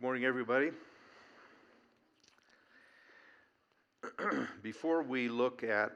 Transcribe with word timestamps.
Good 0.00 0.06
morning, 0.06 0.24
everybody. 0.24 0.70
Before 4.62 5.02
we 5.02 5.28
look 5.28 5.62
at 5.62 5.92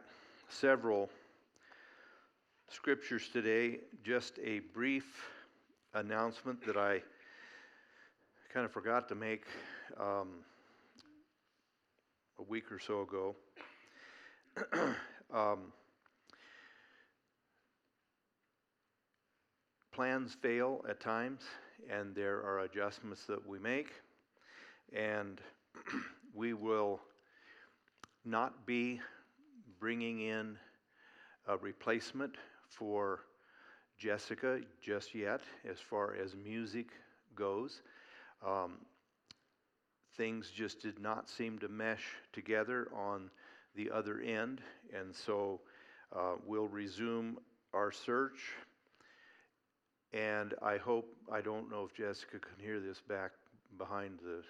several 0.51 1.09
scriptures 2.69 3.31
today, 3.33 3.79
just 4.05 4.39
a 4.45 4.59
brief 4.75 5.27
announcement 5.95 6.67
that 6.67 6.77
I 6.77 7.01
kind 8.53 8.67
of 8.67 8.73
forgot 8.73 9.09
to 9.09 9.15
make 9.15 9.47
um, 9.99 10.29
a 12.39 12.43
week 12.43 12.71
or 12.71 12.79
so 12.79 13.01
ago. 13.01 13.35
um, 15.35 15.73
plans 19.93 20.37
fail 20.43 20.85
at 20.91 21.01
times, 21.01 21.41
and 21.91 22.15
there 22.15 22.39
are 22.43 22.61
adjustments 22.61 23.25
that 23.27 23.47
we 23.47 23.59
make, 23.59 23.93
and 24.93 25.41
we 26.35 26.53
will 26.53 27.01
not 28.25 28.67
be 28.67 29.01
bringing 29.79 30.21
in 30.21 30.57
a 31.47 31.57
replacement 31.57 32.37
for 32.69 33.21
Jessica 33.99 34.61
just 34.83 35.15
yet 35.15 35.41
as 35.69 35.79
far 35.79 36.15
as 36.15 36.35
music 36.35 36.87
goes. 37.35 37.83
Um, 38.45 38.79
things 40.17 40.51
just 40.55 40.81
did 40.81 40.99
not 40.99 41.29
seem 41.29 41.59
to 41.59 41.69
mesh 41.69 42.05
together 42.33 42.89
on 42.95 43.31
the 43.75 43.91
other 43.91 44.21
end, 44.21 44.61
and 44.93 45.15
so 45.15 45.61
uh, 46.15 46.35
we'll 46.47 46.69
resume 46.69 47.39
our 47.73 47.91
search. 47.91 48.41
And 50.15 50.55
I 50.63 50.77
hope, 50.77 51.09
I 51.33 51.41
don't 51.41 51.69
know 51.69 51.89
if 51.91 51.97
Jessica 51.97 52.39
can 52.39 52.65
hear 52.65 52.79
this 52.79 53.01
back 53.01 53.33
behind 53.77 54.21
the 54.23 54.43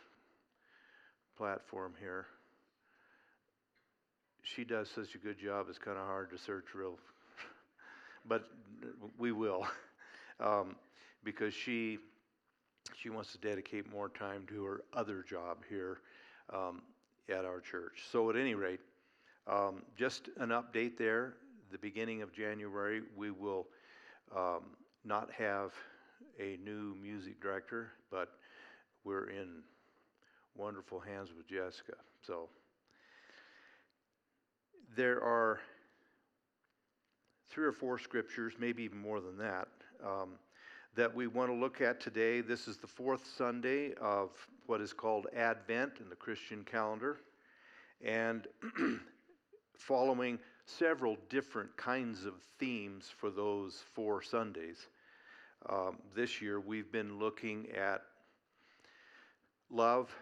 platform 1.38 1.94
here. 1.98 2.26
She 4.42 4.62
does 4.62 4.90
such 4.90 5.14
a 5.14 5.18
good 5.18 5.38
job, 5.38 5.66
it's 5.70 5.78
kind 5.78 5.96
of 5.96 6.04
hard 6.04 6.30
to 6.32 6.38
search 6.38 6.74
real, 6.74 6.98
but 8.28 8.44
we 9.18 9.32
will. 9.32 9.66
Um, 10.40 10.74
because 11.22 11.54
she 11.54 11.98
she 12.96 13.08
wants 13.08 13.30
to 13.30 13.38
dedicate 13.38 13.88
more 13.88 14.08
time 14.08 14.44
to 14.48 14.64
her 14.64 14.80
other 14.92 15.22
job 15.22 15.58
here 15.68 15.98
um, 16.52 16.82
at 17.28 17.44
our 17.44 17.60
church. 17.60 18.02
So, 18.10 18.30
at 18.30 18.36
any 18.36 18.56
rate, 18.56 18.80
um, 19.46 19.84
just 19.96 20.28
an 20.38 20.48
update 20.48 20.98
there. 20.98 21.34
The 21.70 21.78
beginning 21.78 22.20
of 22.20 22.32
January, 22.32 23.02
we 23.16 23.30
will 23.30 23.68
um, 24.36 24.64
not 25.04 25.30
have 25.32 25.72
a 26.38 26.58
new 26.64 26.96
music 27.00 27.40
director, 27.40 27.92
but 28.10 28.28
we're 29.04 29.30
in 29.30 29.62
wonderful 30.54 31.00
hands 31.00 31.30
with 31.36 31.48
Jessica. 31.48 31.94
So, 32.22 32.48
there 34.96 35.22
are 35.22 35.60
three 37.50 37.66
or 37.66 37.72
four 37.72 37.98
scriptures, 37.98 38.54
maybe 38.58 38.82
even 38.82 38.98
more 38.98 39.20
than 39.20 39.36
that, 39.38 39.68
um, 40.04 40.30
that 40.96 41.14
we 41.14 41.26
want 41.26 41.50
to 41.50 41.54
look 41.54 41.80
at 41.80 42.00
today. 42.00 42.40
This 42.40 42.68
is 42.68 42.76
the 42.78 42.86
fourth 42.86 43.26
Sunday 43.36 43.92
of 44.00 44.30
what 44.66 44.80
is 44.80 44.92
called 44.92 45.26
Advent 45.36 45.94
in 46.00 46.08
the 46.08 46.16
Christian 46.16 46.64
calendar. 46.64 47.18
And 48.04 48.46
following 49.76 50.38
several 50.66 51.16
different 51.28 51.76
kinds 51.76 52.24
of 52.24 52.34
themes 52.58 53.12
for 53.16 53.30
those 53.30 53.82
four 53.94 54.22
Sundays. 54.22 54.88
Um, 55.68 55.98
this 56.14 56.42
year 56.42 56.60
we've 56.60 56.90
been 56.92 57.18
looking 57.18 57.66
at 57.70 58.02
love 59.70 60.14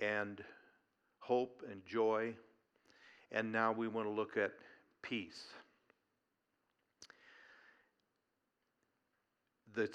and 0.00 0.42
hope 1.18 1.62
and 1.70 1.84
joy, 1.86 2.34
and 3.30 3.52
now 3.52 3.72
we 3.72 3.88
want 3.88 4.06
to 4.06 4.12
look 4.12 4.36
at 4.36 4.52
peace. 5.02 5.44
the, 9.78 9.88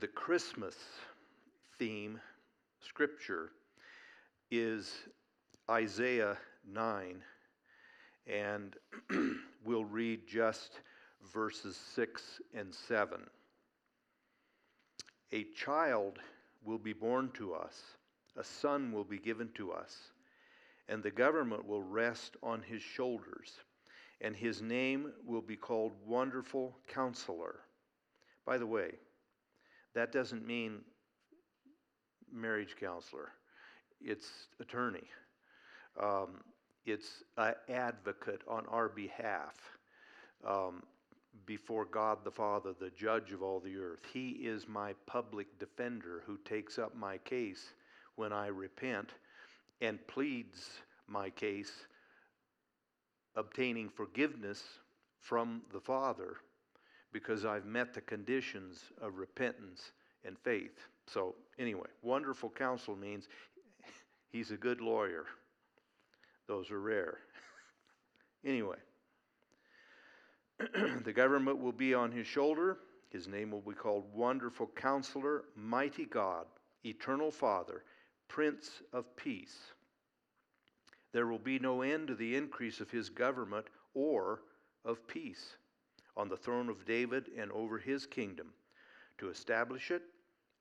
the 0.00 0.08
Christmas 0.08 0.74
theme 1.78 2.20
scripture 2.80 3.52
is 4.50 4.92
Isaiah 5.70 6.36
9, 6.68 7.22
and 8.26 8.74
we'll 9.64 9.84
read 9.84 10.26
just 10.26 10.80
verses 11.32 11.78
6 11.94 12.40
and 12.54 12.74
7. 12.74 13.20
A 15.32 15.44
child 15.56 16.18
will 16.64 16.78
be 16.78 16.92
born 16.92 17.30
to 17.34 17.54
us, 17.54 17.80
a 18.36 18.44
son 18.44 18.92
will 18.92 19.04
be 19.04 19.18
given 19.18 19.48
to 19.54 19.72
us, 19.72 19.96
and 20.88 21.02
the 21.02 21.10
government 21.10 21.66
will 21.66 21.82
rest 21.82 22.36
on 22.42 22.62
his 22.62 22.82
shoulders, 22.82 23.60
and 24.20 24.34
his 24.34 24.60
name 24.60 25.12
will 25.24 25.40
be 25.40 25.56
called 25.56 25.92
Wonderful 26.04 26.76
Counselor. 26.88 27.60
By 28.44 28.58
the 28.58 28.66
way, 28.66 28.90
that 29.94 30.12
doesn't 30.12 30.46
mean 30.46 30.80
marriage 32.32 32.74
counselor, 32.78 33.30
it's 34.00 34.48
attorney. 34.58 35.08
Um, 36.00 36.40
it's 36.86 37.22
an 37.36 37.54
advocate 37.68 38.42
on 38.48 38.66
our 38.66 38.88
behalf 38.88 39.54
um, 40.46 40.82
before 41.46 41.84
God 41.84 42.18
the 42.24 42.30
Father, 42.30 42.74
the 42.78 42.90
judge 42.90 43.32
of 43.32 43.42
all 43.42 43.60
the 43.60 43.76
earth. 43.76 44.00
He 44.12 44.30
is 44.30 44.68
my 44.68 44.94
public 45.06 45.58
defender 45.58 46.22
who 46.26 46.38
takes 46.44 46.78
up 46.78 46.96
my 46.96 47.18
case 47.18 47.72
when 48.16 48.32
I 48.32 48.48
repent 48.48 49.10
and 49.80 50.04
pleads 50.06 50.70
my 51.08 51.30
case, 51.30 51.72
obtaining 53.34 53.88
forgiveness 53.88 54.62
from 55.18 55.62
the 55.72 55.80
Father 55.80 56.36
because 57.12 57.44
I've 57.44 57.66
met 57.66 57.94
the 57.94 58.00
conditions 58.00 58.84
of 59.00 59.16
repentance 59.16 59.92
and 60.24 60.38
faith. 60.38 60.86
So, 61.06 61.34
anyway, 61.58 61.88
wonderful 62.02 62.50
counsel 62.50 62.94
means 62.96 63.28
he's 64.30 64.50
a 64.50 64.56
good 64.56 64.80
lawyer. 64.80 65.24
Those 66.46 66.70
are 66.70 66.80
rare. 66.80 67.18
anyway, 68.44 68.76
the 71.04 71.12
government 71.12 71.58
will 71.58 71.72
be 71.72 71.94
on 71.94 72.12
his 72.12 72.26
shoulder. 72.26 72.78
His 73.10 73.26
name 73.26 73.50
will 73.50 73.60
be 73.60 73.72
called 73.72 74.04
Wonderful 74.14 74.70
Counselor, 74.76 75.44
Mighty 75.56 76.04
God, 76.04 76.46
Eternal 76.84 77.30
Father, 77.30 77.84
Prince 78.28 78.82
of 78.92 79.16
Peace. 79.16 79.58
There 81.12 81.26
will 81.26 81.38
be 81.38 81.58
no 81.58 81.82
end 81.82 82.08
to 82.08 82.14
the 82.14 82.36
increase 82.36 82.80
of 82.80 82.90
his 82.90 83.08
government 83.08 83.66
or 83.94 84.42
of 84.84 85.06
peace 85.08 85.56
on 86.16 86.28
the 86.28 86.36
throne 86.36 86.68
of 86.68 86.84
David 86.84 87.30
and 87.36 87.50
over 87.52 87.78
his 87.78 88.06
kingdom, 88.06 88.52
to 89.18 89.30
establish 89.30 89.90
it 89.90 90.02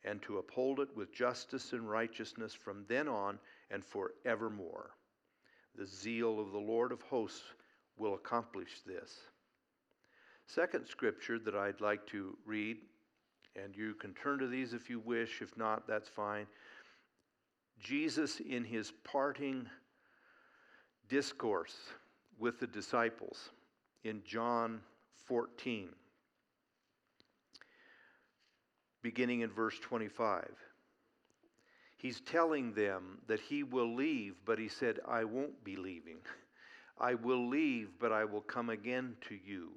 and 0.03 0.21
to 0.21 0.37
uphold 0.37 0.79
it 0.79 0.95
with 0.95 1.13
justice 1.13 1.73
and 1.73 1.89
righteousness 1.89 2.53
from 2.53 2.85
then 2.87 3.07
on 3.07 3.37
and 3.69 3.83
forevermore. 3.83 4.91
The 5.75 5.85
zeal 5.85 6.39
of 6.39 6.51
the 6.51 6.57
Lord 6.57 6.91
of 6.91 7.01
hosts 7.01 7.43
will 7.97 8.13
accomplish 8.15 8.81
this. 8.85 9.19
Second 10.49 10.87
scripture 10.87 11.37
that 11.37 11.53
I'd 11.53 11.79
like 11.79 12.07
to 12.07 12.35
read, 12.43 12.77
and 13.55 13.75
you 13.75 13.93
can 13.93 14.15
turn 14.15 14.39
to 14.39 14.47
these 14.47 14.73
if 14.73 14.89
you 14.89 14.99
wish, 14.99 15.43
if 15.43 15.55
not, 15.55 15.87
that's 15.87 16.09
fine. 16.09 16.47
Jesus, 17.79 18.39
in 18.39 18.63
his 18.63 18.91
parting 19.03 19.67
discourse 21.07 21.75
with 22.39 22.59
the 22.59 22.65
disciples 22.65 23.51
in 24.03 24.23
John 24.25 24.81
14, 25.27 25.89
beginning 29.03 29.41
in 29.41 29.51
verse 29.51 29.77
25. 29.77 30.49
He's 31.95 32.21
telling 32.21 32.73
them 32.73 33.19
that 33.27 33.39
he 33.39 33.61
will 33.61 33.93
leave, 33.93 34.33
but 34.45 34.57
he 34.57 34.67
said, 34.67 34.97
I 35.07 35.25
won't 35.25 35.63
be 35.63 35.75
leaving. 35.75 36.17
I 36.99 37.13
will 37.13 37.47
leave, 37.47 37.89
but 37.99 38.11
I 38.11 38.25
will 38.25 38.41
come 38.41 38.71
again 38.71 39.15
to 39.27 39.35
you. 39.35 39.73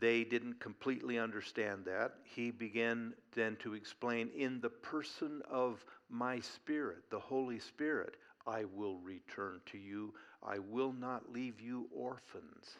They 0.00 0.22
didn't 0.22 0.60
completely 0.60 1.18
understand 1.18 1.84
that. 1.86 2.14
He 2.22 2.50
began 2.50 3.14
then 3.34 3.56
to 3.60 3.74
explain, 3.74 4.30
in 4.36 4.60
the 4.60 4.68
person 4.68 5.42
of 5.50 5.84
my 6.08 6.40
Spirit, 6.40 7.10
the 7.10 7.18
Holy 7.18 7.58
Spirit, 7.58 8.16
I 8.46 8.64
will 8.74 8.98
return 8.98 9.60
to 9.66 9.78
you. 9.78 10.14
I 10.42 10.58
will 10.58 10.92
not 10.92 11.32
leave 11.32 11.60
you 11.60 11.88
orphans. 11.94 12.76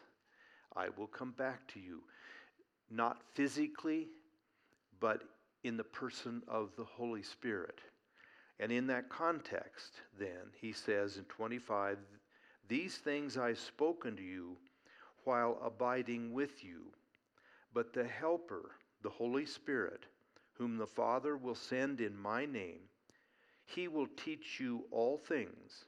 I 0.76 0.88
will 0.96 1.08
come 1.08 1.32
back 1.32 1.66
to 1.68 1.80
you. 1.80 2.02
Not 2.90 3.20
physically, 3.34 4.08
but 5.00 5.22
in 5.64 5.76
the 5.76 5.84
person 5.84 6.42
of 6.46 6.70
the 6.76 6.84
Holy 6.84 7.22
Spirit. 7.22 7.80
And 8.60 8.72
in 8.72 8.86
that 8.88 9.08
context, 9.08 9.94
then, 10.18 10.52
he 10.60 10.72
says 10.72 11.16
in 11.16 11.24
25, 11.24 11.98
These 12.68 12.96
things 12.96 13.36
I've 13.36 13.58
spoken 13.58 14.16
to 14.16 14.22
you 14.22 14.56
while 15.24 15.58
abiding 15.62 16.32
with 16.32 16.64
you. 16.64 16.92
But 17.72 17.92
the 17.92 18.04
Helper, 18.04 18.72
the 19.02 19.10
Holy 19.10 19.46
Spirit, 19.46 20.06
whom 20.54 20.76
the 20.76 20.86
Father 20.86 21.36
will 21.36 21.54
send 21.54 22.00
in 22.00 22.16
my 22.16 22.44
name, 22.44 22.80
He 23.64 23.88
will 23.88 24.08
teach 24.16 24.58
you 24.58 24.84
all 24.90 25.18
things 25.18 25.84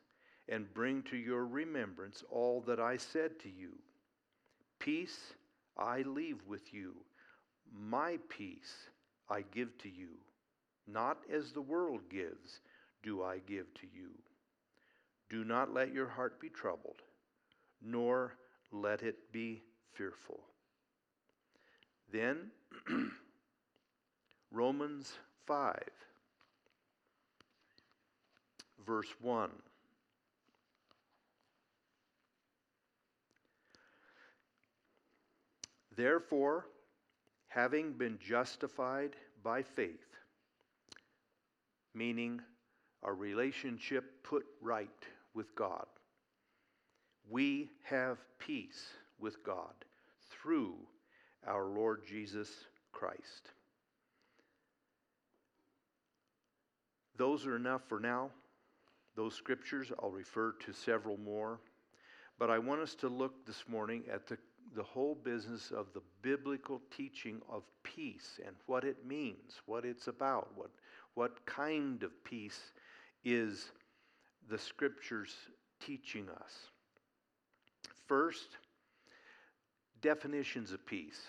and 0.48 0.72
bring 0.74 1.02
to 1.04 1.16
your 1.16 1.46
remembrance 1.46 2.22
all 2.30 2.60
that 2.62 2.80
I 2.80 2.96
said 2.96 3.38
to 3.40 3.48
you. 3.48 3.72
Peace 4.78 5.34
I 5.76 6.02
leave 6.02 6.38
with 6.46 6.72
you, 6.74 6.94
my 7.72 8.18
peace 8.28 8.88
I 9.28 9.42
give 9.52 9.76
to 9.78 9.88
you. 9.88 10.08
Not 10.86 11.18
as 11.32 11.52
the 11.52 11.62
world 11.62 12.00
gives, 12.10 12.60
do 13.02 13.22
I 13.22 13.38
give 13.46 13.72
to 13.74 13.86
you. 13.94 14.10
Do 15.28 15.44
not 15.44 15.72
let 15.72 15.94
your 15.94 16.08
heart 16.08 16.40
be 16.40 16.48
troubled, 16.48 17.02
nor 17.80 18.34
let 18.72 19.02
it 19.02 19.32
be 19.32 19.62
fearful. 19.94 20.40
Then, 22.12 22.50
Romans 24.50 25.12
5, 25.46 25.76
verse 28.84 29.08
1. 29.20 29.50
Therefore, 35.96 36.66
having 37.48 37.92
been 37.92 38.18
justified 38.18 39.14
by 39.44 39.62
faith, 39.62 40.16
meaning 41.94 42.40
a 43.04 43.12
relationship 43.12 44.24
put 44.24 44.46
right 44.60 44.88
with 45.34 45.54
God, 45.54 45.86
we 47.28 47.70
have 47.84 48.18
peace 48.38 48.88
with 49.20 49.44
God 49.44 49.74
through 50.30 50.74
our 51.46 51.66
Lord 51.66 52.02
Jesus 52.06 52.48
Christ. 52.92 53.52
Those 57.16 57.46
are 57.46 57.56
enough 57.56 57.82
for 57.88 58.00
now. 58.00 58.30
Those 59.14 59.34
scriptures, 59.34 59.92
I'll 60.02 60.10
refer 60.10 60.52
to 60.64 60.72
several 60.72 61.18
more. 61.18 61.60
But 62.38 62.50
I 62.50 62.58
want 62.58 62.80
us 62.80 62.94
to 62.96 63.08
look 63.08 63.46
this 63.46 63.64
morning 63.68 64.04
at 64.10 64.26
the, 64.26 64.38
the 64.74 64.82
whole 64.82 65.14
business 65.14 65.70
of 65.70 65.88
the 65.92 66.00
biblical 66.22 66.80
teaching 66.96 67.42
of 67.50 67.64
peace 67.82 68.40
and 68.46 68.56
what 68.66 68.84
it 68.84 69.06
means, 69.06 69.60
what 69.66 69.84
it's 69.84 70.06
about, 70.06 70.48
what, 70.54 70.70
what 71.14 71.44
kind 71.44 72.02
of 72.02 72.24
peace 72.24 72.72
is 73.24 73.72
the 74.48 74.58
scriptures 74.58 75.34
teaching 75.84 76.28
us. 76.40 76.52
First, 78.06 78.56
definitions 80.00 80.72
of 80.72 80.84
peace. 80.86 81.20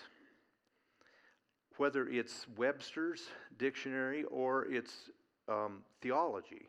Whether 1.76 2.08
it's 2.08 2.46
Webster's 2.56 3.22
dictionary 3.58 4.24
or 4.24 4.66
it's 4.66 5.10
um, 5.48 5.82
theology, 6.00 6.68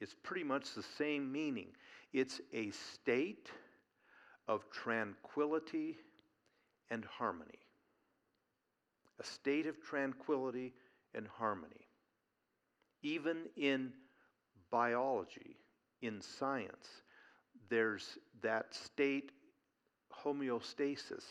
it's 0.00 0.14
pretty 0.22 0.44
much 0.44 0.74
the 0.74 0.82
same 0.82 1.30
meaning. 1.30 1.68
It's 2.12 2.40
a 2.52 2.70
state 2.70 3.50
of 4.46 4.70
tranquility 4.70 5.98
and 6.90 7.04
harmony. 7.04 7.58
A 9.20 9.24
state 9.24 9.66
of 9.66 9.82
tranquility 9.82 10.72
and 11.14 11.26
harmony. 11.26 11.88
Even 13.02 13.46
in 13.56 13.92
biology, 14.70 15.56
in 16.02 16.20
science, 16.20 16.88
there's 17.68 18.18
that 18.42 18.74
state 18.74 19.32
homeostasis, 20.24 21.24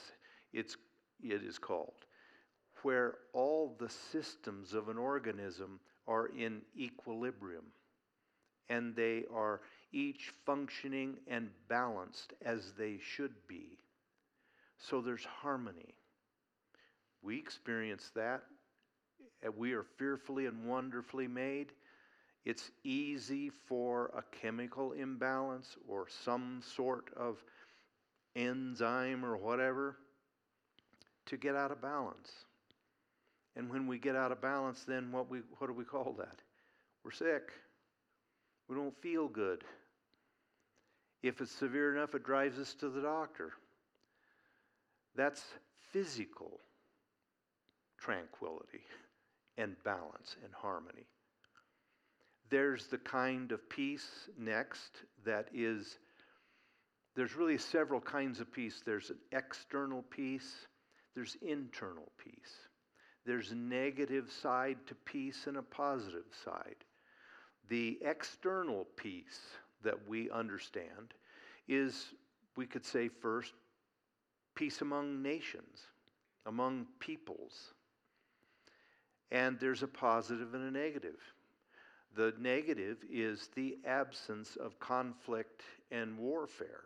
it's, 0.54 0.78
it 1.22 1.44
is 1.44 1.58
called, 1.58 2.06
where 2.84 3.16
all 3.34 3.76
the 3.80 3.90
systems 3.90 4.74
of 4.74 4.90
an 4.90 4.98
organism 4.98 5.80
are 6.08 6.28
in 6.28 6.62
equilibrium 6.78 7.66
and 8.70 8.96
they 8.96 9.24
are 9.34 9.62
each 9.92 10.32
functioning 10.46 11.18
and 11.28 11.50
balanced 11.70 12.34
as 12.46 12.74
they 12.78 12.98
should 13.02 13.34
be. 13.48 13.78
So 14.78 15.02
there's 15.02 15.26
harmony. 15.26 15.96
We 17.22 17.38
experience 17.38 18.12
that. 18.16 18.44
Uh, 19.46 19.52
we 19.56 19.74
are 19.74 19.86
fearfully 19.98 20.46
and 20.46 20.66
wonderfully 20.66 21.28
made. 21.28 21.72
It's 22.46 22.72
easy 22.84 23.50
for 23.50 24.12
a 24.16 24.24
chemical 24.38 24.94
imbalance 24.94 25.76
or 25.88 26.08
some 26.24 26.62
sort 26.76 27.10
of 27.16 27.44
enzyme 28.38 29.26
or 29.26 29.36
whatever 29.36 29.98
to 31.26 31.36
get 31.36 31.56
out 31.56 31.72
of 31.72 31.82
balance. 31.82 32.32
And 33.56 33.70
when 33.70 33.88
we 33.88 33.98
get 33.98 34.16
out 34.16 34.32
of 34.32 34.40
balance, 34.42 34.86
then 34.88 35.12
what, 35.12 35.30
we, 35.30 35.40
what 35.58 35.68
do 35.68 35.74
we 35.74 35.84
call 35.84 36.16
that? 36.20 36.42
We're 37.04 37.12
sick. 37.12 37.52
We 38.70 38.76
don't 38.76 38.96
feel 39.02 39.28
good. 39.28 39.64
If 41.24 41.42
it's 41.42 41.52
severe 41.52 41.96
enough, 41.96 42.14
it 42.14 42.24
drives 42.24 42.60
us 42.60 42.74
to 42.76 42.90
the 42.90 43.02
doctor. 43.02 43.54
That's 45.16 45.44
physical 45.92 46.60
tranquility 47.98 48.84
and 49.58 49.76
balance 49.84 50.36
and 50.44 50.54
harmony. 50.54 51.08
There's 52.50 52.88
the 52.88 53.00
kind 53.00 53.52
of 53.52 53.68
peace 53.70 54.30
next 54.40 54.92
that 55.26 55.50
is, 55.54 55.98
there's 57.18 57.36
really 57.36 57.58
several 57.58 58.00
kinds 58.00 58.40
of 58.40 58.54
peace. 58.54 58.84
There's 58.86 59.10
an 59.10 59.18
external 59.32 60.04
peace, 60.04 60.68
there's 61.16 61.36
internal 61.42 62.12
peace. 62.24 62.68
There's 63.26 63.52
a 63.52 63.56
negative 63.56 64.32
side 64.32 64.78
to 64.86 64.94
peace 64.94 65.48
and 65.48 65.58
a 65.58 65.64
positive 65.64 66.28
side. 66.46 66.76
The 67.70 67.98
external 68.06 68.86
peace 68.96 69.40
that 69.84 70.08
we 70.08 70.30
understand 70.30 71.16
is, 71.68 72.06
we 72.56 72.68
could 72.68 72.86
say 72.86 73.10
first, 73.10 73.54
peace 74.54 74.82
among 74.82 75.24
nations, 75.24 75.88
among 76.46 76.86
peoples. 77.00 77.74
And 79.32 79.60
there's 79.60 79.82
a 79.82 79.88
positive 79.88 80.54
and 80.54 80.64
a 80.64 80.72
negative. 80.72 81.20
The 82.16 82.36
negative 82.40 82.98
is 83.12 83.50
the 83.56 83.80
absence 83.88 84.56
of 84.56 84.80
conflict 84.80 85.64
and 85.92 86.16
warfare. 86.20 86.84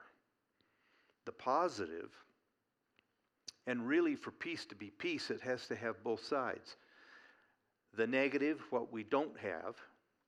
The 1.25 1.31
positive, 1.31 2.11
and 3.67 3.87
really 3.87 4.15
for 4.15 4.31
peace 4.31 4.65
to 4.65 4.75
be 4.75 4.89
peace, 4.89 5.29
it 5.29 5.41
has 5.41 5.67
to 5.67 5.75
have 5.75 6.03
both 6.03 6.23
sides. 6.25 6.75
The 7.95 8.07
negative, 8.07 8.61
what 8.69 8.91
we 8.91 9.03
don't 9.03 9.37
have, 9.39 9.75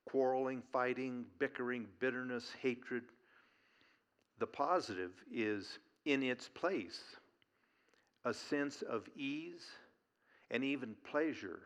quarreling, 0.05 0.61
fighting, 0.71 1.25
bickering, 1.39 1.87
bitterness, 1.99 2.51
hatred. 2.61 3.03
The 4.39 4.47
positive 4.47 5.11
is 5.31 5.79
in 6.05 6.21
its 6.23 6.49
place 6.49 7.01
a 8.25 8.33
sense 8.33 8.81
of 8.81 9.07
ease 9.15 9.65
and 10.51 10.63
even 10.63 10.95
pleasure 11.09 11.59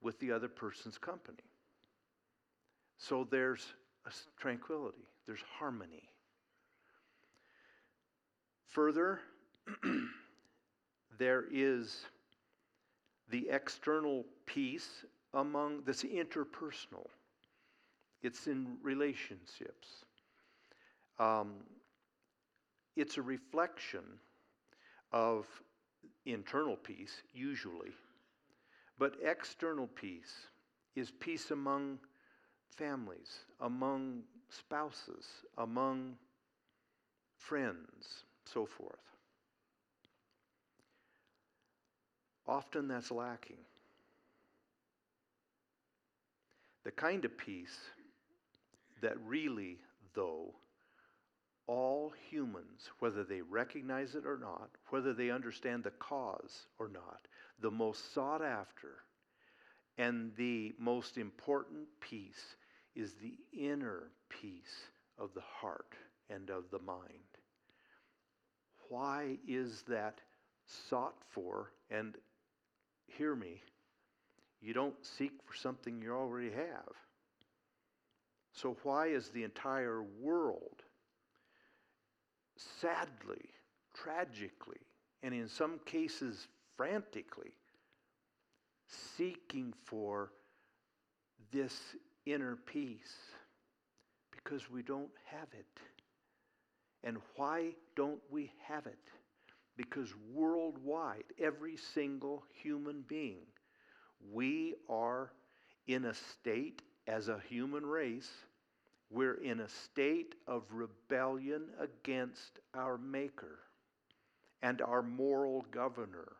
with 0.00 0.18
the 0.20 0.32
other 0.32 0.48
person's 0.48 0.98
company. 0.98 1.42
So 2.98 3.26
there's 3.30 3.66
tranquility, 4.38 5.08
there's 5.26 5.42
harmony. 5.58 6.09
Further, 8.70 9.20
there 11.18 11.44
is 11.50 12.06
the 13.28 13.48
external 13.50 14.24
peace 14.46 15.04
among 15.34 15.82
this 15.82 16.04
interpersonal. 16.04 17.06
It's 18.22 18.46
in 18.46 18.76
relationships. 18.82 20.04
Um, 21.18 21.54
it's 22.96 23.16
a 23.18 23.22
reflection 23.22 24.04
of 25.12 25.46
internal 26.24 26.76
peace, 26.76 27.22
usually. 27.32 27.90
But 28.98 29.14
external 29.24 29.88
peace 29.88 30.34
is 30.94 31.10
peace 31.10 31.50
among 31.50 31.98
families, 32.76 33.46
among 33.60 34.22
spouses, 34.48 35.26
among 35.58 36.14
friends, 37.36 38.24
so 38.52 38.66
forth. 38.66 38.98
Often 42.46 42.88
that's 42.88 43.10
lacking. 43.10 43.58
The 46.84 46.90
kind 46.90 47.24
of 47.24 47.36
peace 47.36 47.78
that 49.02 49.16
really, 49.26 49.78
though, 50.14 50.54
all 51.66 52.12
humans, 52.28 52.90
whether 52.98 53.22
they 53.22 53.42
recognize 53.42 54.14
it 54.14 54.26
or 54.26 54.38
not, 54.38 54.70
whether 54.88 55.12
they 55.12 55.30
understand 55.30 55.84
the 55.84 55.90
cause 55.90 56.66
or 56.78 56.88
not, 56.88 57.28
the 57.60 57.70
most 57.70 58.12
sought 58.12 58.42
after 58.42 59.04
and 59.98 60.32
the 60.36 60.72
most 60.78 61.18
important 61.18 61.86
peace 62.00 62.56
is 62.96 63.12
the 63.14 63.34
inner 63.52 64.10
peace 64.28 64.88
of 65.18 65.30
the 65.34 65.42
heart 65.42 65.94
and 66.30 66.50
of 66.50 66.64
the 66.70 66.78
mind. 66.78 67.29
Why 68.90 69.38
is 69.46 69.84
that 69.88 70.20
sought 70.66 71.14
for? 71.30 71.70
And 71.90 72.16
hear 73.06 73.36
me, 73.36 73.62
you 74.60 74.74
don't 74.74 74.96
seek 75.00 75.32
for 75.46 75.56
something 75.56 76.02
you 76.02 76.12
already 76.12 76.50
have. 76.50 76.92
So, 78.52 78.76
why 78.82 79.06
is 79.06 79.28
the 79.28 79.44
entire 79.44 80.02
world 80.20 80.82
sadly, 82.80 83.48
tragically, 83.94 84.80
and 85.22 85.32
in 85.32 85.48
some 85.48 85.78
cases 85.86 86.48
frantically 86.76 87.52
seeking 89.16 89.72
for 89.84 90.32
this 91.52 91.78
inner 92.26 92.56
peace? 92.56 93.16
Because 94.32 94.68
we 94.68 94.82
don't 94.82 95.10
have 95.26 95.48
it. 95.52 95.80
And 97.02 97.18
why 97.36 97.70
don't 97.96 98.20
we 98.30 98.52
have 98.66 98.86
it? 98.86 98.98
Because 99.76 100.12
worldwide, 100.32 101.24
every 101.38 101.76
single 101.76 102.44
human 102.62 103.02
being, 103.08 103.46
we 104.32 104.74
are 104.88 105.32
in 105.86 106.04
a 106.04 106.14
state 106.14 106.82
as 107.06 107.28
a 107.28 107.40
human 107.48 107.84
race, 107.86 108.30
we're 109.10 109.42
in 109.42 109.60
a 109.60 109.68
state 109.68 110.34
of 110.46 110.62
rebellion 110.70 111.64
against 111.80 112.60
our 112.74 112.98
Maker 112.98 113.58
and 114.62 114.82
our 114.82 115.02
moral 115.02 115.64
governor, 115.70 116.32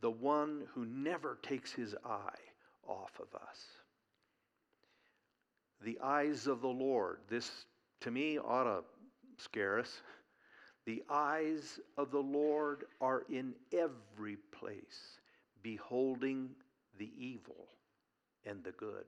the 0.00 0.10
one 0.10 0.62
who 0.74 0.84
never 0.84 1.38
takes 1.42 1.72
his 1.72 1.94
eye 2.04 2.38
off 2.86 3.12
of 3.18 3.34
us. 3.34 3.58
The 5.82 5.98
eyes 6.02 6.46
of 6.46 6.60
the 6.60 6.68
Lord, 6.68 7.18
this 7.28 7.50
to 8.00 8.10
me 8.10 8.38
ought 8.38 8.64
to 8.64 8.82
scare 9.36 9.78
us. 9.78 10.00
The 10.86 11.02
eyes 11.10 11.78
of 11.96 12.10
the 12.10 12.18
Lord 12.18 12.84
are 13.00 13.24
in 13.28 13.54
every 13.72 14.36
place, 14.50 15.18
beholding 15.62 16.50
the 16.98 17.10
evil 17.16 17.68
and 18.44 18.64
the 18.64 18.72
good. 18.72 19.04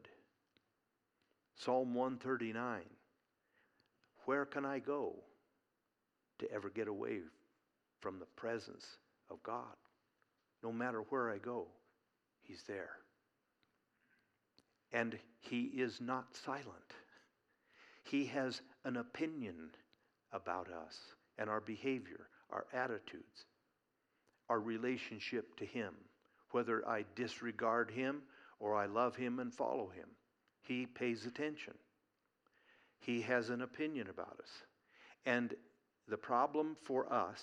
Psalm 1.57 1.95
139 1.95 2.83
Where 4.25 4.45
can 4.45 4.65
I 4.65 4.79
go 4.79 5.15
to 6.39 6.53
ever 6.53 6.71
get 6.71 6.89
away 6.89 7.21
from 8.01 8.19
the 8.19 8.27
presence 8.37 8.87
of 9.31 9.43
God? 9.43 9.77
No 10.63 10.73
matter 10.73 11.01
where 11.09 11.31
I 11.31 11.39
go, 11.39 11.67
He's 12.43 12.63
there. 12.67 12.99
And 14.93 15.19
He 15.41 15.63
is 15.63 16.01
not 16.01 16.37
silent. 16.37 16.67
He 18.05 18.27
has 18.27 18.61
an 18.85 18.97
opinion 18.97 19.71
about 20.33 20.69
us 20.71 20.99
and 21.39 21.49
our 21.49 21.61
behavior, 21.61 22.29
our 22.51 22.67
attitudes, 22.73 23.47
our 24.49 24.61
relationship 24.61 25.57
to 25.57 25.65
Him, 25.65 25.95
whether 26.51 26.87
I 26.89 27.05
disregard 27.15 27.91
Him 27.91 28.23
or 28.61 28.75
I 28.75 28.87
love 28.87 29.17
Him 29.17 29.39
and 29.39 29.53
follow 29.53 29.89
Him. 29.89 30.09
He 30.63 30.87
pays 30.87 31.27
attention. 31.27 31.75
He 33.01 33.21
has 33.23 33.51
an 33.51 33.63
opinion 33.63 34.09
about 34.09 34.39
us. 34.41 34.51
And 35.27 35.55
the 36.09 36.17
problem 36.17 36.77
for 36.85 37.13
us 37.13 37.43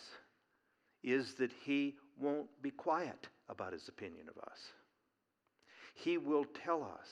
is 1.03 1.34
that 1.36 1.51
He 1.65 1.96
won't 2.19 2.50
be 2.62 2.72
quiet 2.72 3.27
about 3.50 3.74
His 3.74 3.88
opinion 3.88 4.27
of 4.29 4.38
us. 4.43 4.60
He 5.96 6.17
will 6.17 6.46
tell 6.63 6.84
us 6.84 7.10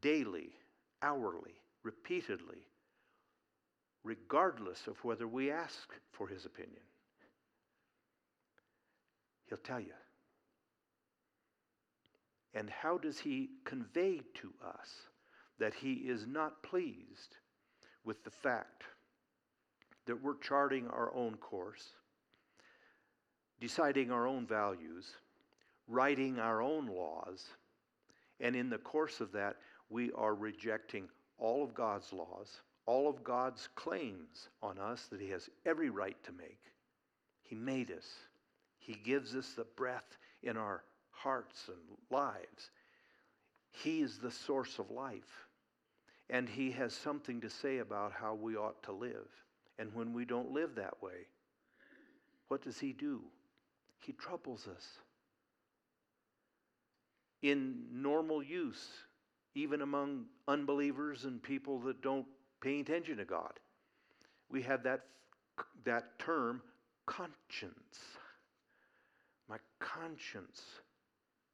daily, 0.00 0.50
hourly, 1.02 1.54
repeatedly, 1.82 2.67
regardless 4.08 4.86
of 4.86 4.96
whether 5.04 5.28
we 5.28 5.50
ask 5.50 5.92
for 6.12 6.26
His 6.26 6.46
opinion. 6.46 6.80
He'll 9.46 9.58
tell 9.58 9.80
you. 9.80 9.92
And 12.54 12.70
how 12.70 12.96
does 12.96 13.18
he 13.18 13.50
convey 13.66 14.22
to 14.36 14.52
us 14.66 14.90
that 15.58 15.74
he 15.74 15.92
is 15.92 16.26
not 16.26 16.62
pleased 16.62 17.36
with 18.04 18.24
the 18.24 18.30
fact 18.30 18.84
that 20.06 20.22
we're 20.22 20.38
charting 20.38 20.88
our 20.88 21.14
own 21.14 21.36
course, 21.36 21.90
deciding 23.60 24.10
our 24.10 24.26
own 24.26 24.46
values, 24.46 25.06
writing 25.86 26.38
our 26.38 26.62
own 26.62 26.86
laws, 26.86 27.44
and 28.40 28.56
in 28.56 28.70
the 28.70 28.78
course 28.78 29.20
of 29.20 29.32
that, 29.32 29.56
we 29.90 30.10
are 30.12 30.34
rejecting 30.34 31.08
all 31.38 31.62
of 31.62 31.74
God's 31.74 32.10
laws, 32.12 32.62
all 32.88 33.06
of 33.06 33.22
God's 33.22 33.68
claims 33.74 34.48
on 34.62 34.78
us 34.78 35.08
that 35.10 35.20
He 35.20 35.28
has 35.28 35.50
every 35.66 35.90
right 35.90 36.16
to 36.24 36.32
make. 36.32 36.62
He 37.42 37.54
made 37.54 37.90
us, 37.90 38.06
He 38.78 38.94
gives 38.94 39.34
us 39.36 39.52
the 39.54 39.66
breath 39.76 40.16
in 40.42 40.56
our 40.56 40.82
hearts 41.10 41.68
and 41.68 41.76
lives. 42.10 42.70
He 43.70 44.00
is 44.00 44.16
the 44.16 44.30
source 44.30 44.78
of 44.78 44.90
life. 44.90 45.46
And 46.30 46.48
He 46.48 46.70
has 46.72 46.94
something 46.94 47.42
to 47.42 47.50
say 47.50 47.78
about 47.78 48.12
how 48.12 48.34
we 48.34 48.56
ought 48.56 48.82
to 48.84 48.92
live. 48.92 49.28
And 49.78 49.94
when 49.94 50.14
we 50.14 50.24
don't 50.24 50.50
live 50.50 50.74
that 50.76 51.02
way, 51.02 51.26
what 52.48 52.62
does 52.62 52.78
He 52.78 52.94
do? 52.94 53.20
He 53.98 54.12
troubles 54.12 54.66
us. 54.66 54.86
In 57.42 57.82
normal 57.92 58.42
use, 58.42 58.88
even 59.54 59.82
among 59.82 60.24
unbelievers 60.48 61.24
and 61.24 61.42
people 61.42 61.80
that 61.80 62.00
don't 62.00 62.26
pay 62.60 62.80
attention 62.80 63.16
to 63.18 63.24
God, 63.24 63.52
we 64.50 64.62
have 64.62 64.82
that, 64.84 65.00
that 65.84 66.18
term 66.18 66.62
conscience. 67.06 67.98
My 69.48 69.58
conscience 69.80 70.62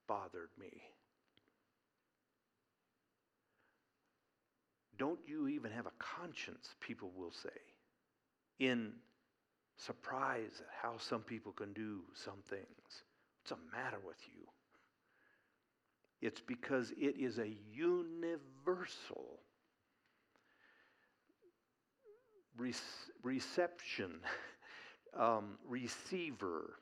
bothered 0.07 0.51
me. 0.59 0.71
Don't 4.99 5.19
you 5.27 5.49
even 5.49 5.73
have 5.73 5.87
a 5.87 5.93
conscience, 5.99 6.75
people 6.81 7.11
will 7.17 7.33
say, 7.33 7.49
in 8.61 8.93
surprise 9.77 10.61
at 10.61 10.67
how 10.83 10.97
some 10.99 11.23
people 11.23 11.53
can 11.53 11.73
do 11.73 12.01
some 12.15 12.43
things. 12.49 12.65
What's 13.43 13.51
the 13.51 13.77
matter 13.77 13.99
with 14.07 14.17
you? 14.35 14.45
It's 16.21 16.41
because 16.41 16.93
it 16.93 17.17
is 17.19 17.39
a 17.39 17.57
universal 17.73 19.41
reception, 23.23 24.21
um, 25.19 25.59
receiver, 25.67 26.75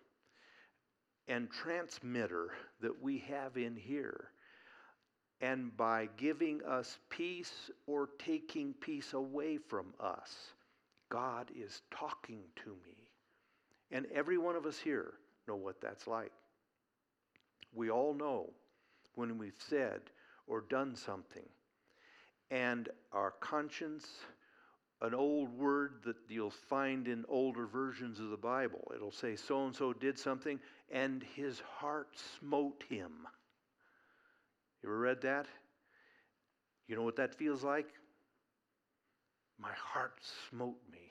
and 1.28 1.50
transmitter 1.50 2.50
that 2.80 3.02
we 3.02 3.18
have 3.18 3.56
in 3.56 3.76
here. 3.76 4.28
And 5.40 5.76
by 5.76 6.08
giving 6.16 6.62
us 6.62 6.98
peace 7.10 7.70
or 7.86 8.10
taking 8.18 8.74
peace 8.74 9.12
away 9.12 9.58
from 9.58 9.86
us, 9.98 10.52
God 11.10 11.50
is 11.54 11.82
talking 11.90 12.42
to 12.64 12.70
me. 12.70 12.96
And 13.90 14.06
every 14.14 14.38
one 14.38 14.56
of 14.56 14.66
us 14.66 14.78
here 14.78 15.14
know 15.48 15.56
what 15.56 15.80
that's 15.80 16.06
like. 16.06 16.32
We 17.74 17.90
all 17.90 18.14
know 18.14 18.50
when 19.14 19.36
we've 19.36 19.60
said 19.68 20.00
or 20.46 20.62
done 20.62 20.94
something 20.94 21.48
and 22.52 22.90
our 23.12 23.32
conscience 23.40 24.06
an 25.02 25.14
old 25.14 25.52
word 25.58 25.94
that 26.04 26.16
you'll 26.28 26.50
find 26.50 27.08
in 27.08 27.24
older 27.28 27.66
versions 27.66 28.20
of 28.20 28.30
the 28.30 28.36
Bible. 28.36 28.92
It'll 28.94 29.10
say, 29.10 29.34
so 29.34 29.66
and 29.66 29.74
so 29.74 29.92
did 29.92 30.16
something, 30.16 30.60
and 30.92 31.24
his 31.34 31.60
heart 31.60 32.16
smote 32.38 32.84
him. 32.88 33.10
You 34.82 34.88
ever 34.88 34.98
read 34.98 35.20
that? 35.22 35.46
You 36.86 36.94
know 36.94 37.02
what 37.02 37.16
that 37.16 37.34
feels 37.34 37.64
like? 37.64 37.88
My 39.58 39.72
heart 39.76 40.20
smote 40.48 40.78
me. 40.90 41.10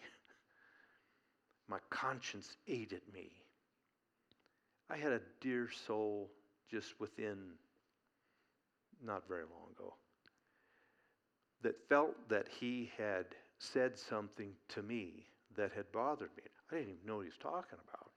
My 1.68 1.80
conscience 1.90 2.56
ate 2.68 2.94
at 2.94 3.14
me. 3.14 3.30
I 4.90 4.96
had 4.98 5.12
a 5.12 5.22
dear 5.42 5.70
soul 5.86 6.30
just 6.70 6.98
within 7.00 7.38
not 9.04 9.28
very 9.28 9.44
long 9.44 9.72
ago 9.76 9.94
that 11.62 11.76
felt 11.90 12.16
that 12.30 12.48
he 12.60 12.92
had 12.98 13.26
said 13.62 13.98
something 13.98 14.54
to 14.70 14.82
me 14.82 15.28
that 15.56 15.72
had 15.74 15.92
bothered 15.92 16.32
me. 16.36 16.44
I 16.72 16.76
didn't 16.76 16.94
even 16.94 17.06
know 17.06 17.18
what 17.18 17.24
he 17.24 17.30
was 17.30 17.38
talking 17.38 17.78
about. 17.88 18.12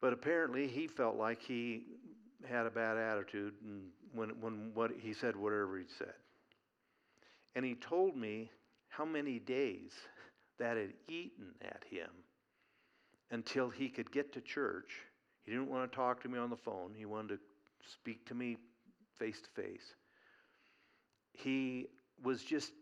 But 0.00 0.12
apparently, 0.12 0.66
he 0.66 0.86
felt 0.86 1.16
like 1.16 1.40
he 1.42 1.82
had 2.48 2.66
a 2.66 2.70
bad 2.70 2.96
attitude 2.96 3.54
and 3.64 3.88
when, 4.12 4.30
when 4.40 4.70
what 4.74 4.92
he 4.98 5.12
said 5.12 5.36
whatever 5.36 5.78
he 5.78 5.84
said. 5.98 6.14
And 7.54 7.64
he 7.64 7.74
told 7.74 8.16
me 8.16 8.50
how 8.88 9.04
many 9.04 9.38
days 9.38 9.92
that 10.58 10.76
had 10.76 10.92
eaten 11.08 11.54
at 11.62 11.82
him 11.90 12.10
until 13.30 13.70
he 13.70 13.88
could 13.88 14.10
get 14.10 14.32
to 14.32 14.40
church. 14.40 15.00
He 15.44 15.52
didn't 15.52 15.68
want 15.68 15.90
to 15.90 15.96
talk 15.96 16.22
to 16.22 16.28
me 16.28 16.38
on 16.38 16.50
the 16.50 16.56
phone. 16.56 16.92
He 16.96 17.06
wanted 17.06 17.36
to 17.36 17.38
speak 17.92 18.26
to 18.26 18.34
me 18.34 18.56
face 19.18 19.40
to 19.40 19.62
face. 19.62 19.94
He 21.32 21.88
was 22.22 22.42
just, 22.42 22.72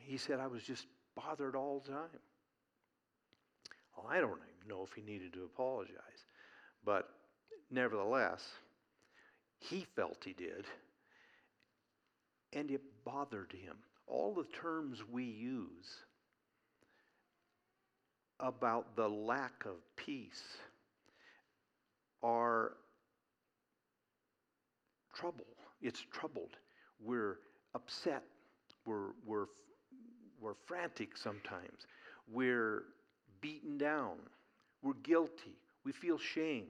he 0.00 0.16
said, 0.16 0.40
I 0.40 0.46
was 0.46 0.62
just 0.62 0.86
bothered 1.14 1.54
all 1.54 1.82
the 1.84 1.92
time. 1.92 2.20
Well, 3.96 4.06
I 4.08 4.20
don't 4.20 4.30
even 4.30 4.68
know 4.68 4.84
if 4.84 4.92
he 4.94 5.02
needed 5.02 5.32
to 5.34 5.44
apologize, 5.44 6.26
but 6.84 7.08
nevertheless, 7.70 8.42
he 9.58 9.86
felt 9.94 10.18
he 10.24 10.32
did, 10.32 10.64
And 12.52 12.70
it 12.70 12.82
bothered 13.04 13.52
him. 13.52 13.76
All 14.06 14.34
the 14.34 14.46
terms 14.60 15.02
we 15.08 15.22
use 15.24 16.04
about 18.40 18.96
the 18.96 19.08
lack 19.08 19.64
of 19.66 19.74
peace 19.96 20.42
are 22.22 22.72
trouble. 25.14 25.46
It's 25.80 26.04
troubled. 26.12 26.56
We're 26.98 27.38
upset. 27.74 28.24
We're, 28.84 29.10
we're, 29.24 29.46
we're 30.40 30.54
frantic 30.66 31.16
sometimes. 31.16 31.86
We're 32.30 32.84
beaten 33.40 33.78
down. 33.78 34.16
We're 34.82 34.94
guilty. 35.02 35.56
We 35.84 35.92
feel 35.92 36.18
shame. 36.18 36.66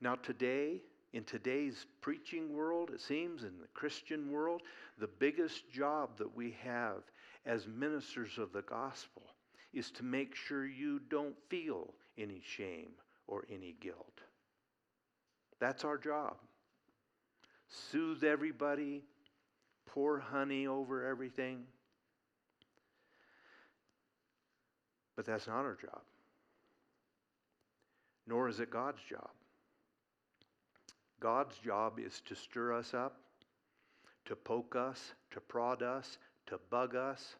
Now, 0.00 0.16
today, 0.16 0.82
in 1.12 1.24
today's 1.24 1.86
preaching 2.00 2.54
world, 2.54 2.90
it 2.92 3.00
seems, 3.00 3.44
in 3.44 3.58
the 3.60 3.68
Christian 3.74 4.30
world, 4.30 4.62
the 4.98 5.06
biggest 5.06 5.70
job 5.70 6.16
that 6.18 6.34
we 6.34 6.56
have 6.62 7.02
as 7.46 7.66
ministers 7.66 8.38
of 8.38 8.52
the 8.52 8.62
gospel 8.62 9.22
is 9.72 9.90
to 9.92 10.04
make 10.04 10.34
sure 10.34 10.66
you 10.66 11.00
don't 11.08 11.36
feel 11.48 11.94
any 12.18 12.42
shame 12.44 12.90
or 13.26 13.44
any 13.50 13.74
guilt. 13.80 14.20
That's 15.60 15.84
our 15.84 15.96
job. 15.96 16.36
Soothe 17.68 18.24
everybody, 18.24 19.02
pour 19.86 20.18
honey 20.18 20.66
over 20.66 21.04
everything. 21.04 21.64
But 25.16 25.26
that's 25.26 25.46
not 25.46 25.64
our 25.64 25.76
job. 25.80 26.00
Nor 28.26 28.48
is 28.48 28.60
it 28.60 28.70
God's 28.70 29.00
job. 29.08 29.30
God's 31.20 31.56
job 31.58 31.98
is 31.98 32.20
to 32.26 32.34
stir 32.34 32.72
us 32.72 32.94
up, 32.94 33.16
to 34.24 34.34
poke 34.34 34.74
us, 34.74 35.12
to 35.30 35.40
prod 35.40 35.82
us, 35.82 36.18
to 36.46 36.58
bug 36.70 36.96
us, 36.96 37.36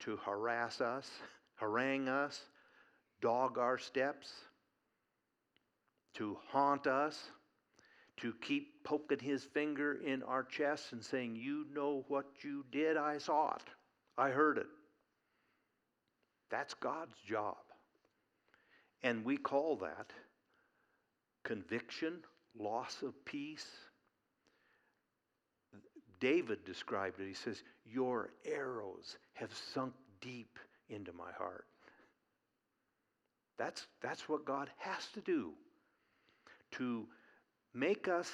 to 0.00 0.16
harass 0.18 0.80
us, 0.80 1.10
harangue 1.56 2.08
us, 2.08 2.42
dog 3.20 3.58
our 3.58 3.78
steps, 3.78 4.32
to 6.14 6.36
haunt 6.48 6.86
us, 6.86 7.30
to 8.18 8.32
keep 8.40 8.82
poking 8.84 9.18
his 9.18 9.44
finger 9.44 10.00
in 10.04 10.22
our 10.22 10.42
chest 10.42 10.92
and 10.92 11.04
saying, 11.04 11.36
You 11.36 11.66
know 11.72 12.04
what 12.08 12.26
you 12.42 12.64
did? 12.72 12.96
I 12.96 13.18
saw 13.18 13.54
it. 13.54 13.62
I 14.16 14.30
heard 14.30 14.58
it. 14.58 14.66
That's 16.50 16.74
God's 16.74 17.16
job. 17.28 17.56
And 19.02 19.24
we 19.24 19.36
call 19.36 19.76
that 19.76 20.12
conviction, 21.44 22.20
loss 22.58 23.02
of 23.02 23.12
peace. 23.24 23.66
David 26.18 26.64
described 26.64 27.20
it. 27.20 27.26
He 27.26 27.34
says, 27.34 27.62
Your 27.84 28.30
arrows 28.44 29.16
have 29.34 29.52
sunk 29.74 29.92
deep 30.20 30.58
into 30.88 31.12
my 31.12 31.30
heart. 31.36 31.66
That's, 33.58 33.86
that's 34.02 34.28
what 34.28 34.44
God 34.44 34.70
has 34.78 35.06
to 35.14 35.20
do 35.20 35.52
to 36.72 37.06
make 37.76 38.08
us 38.08 38.30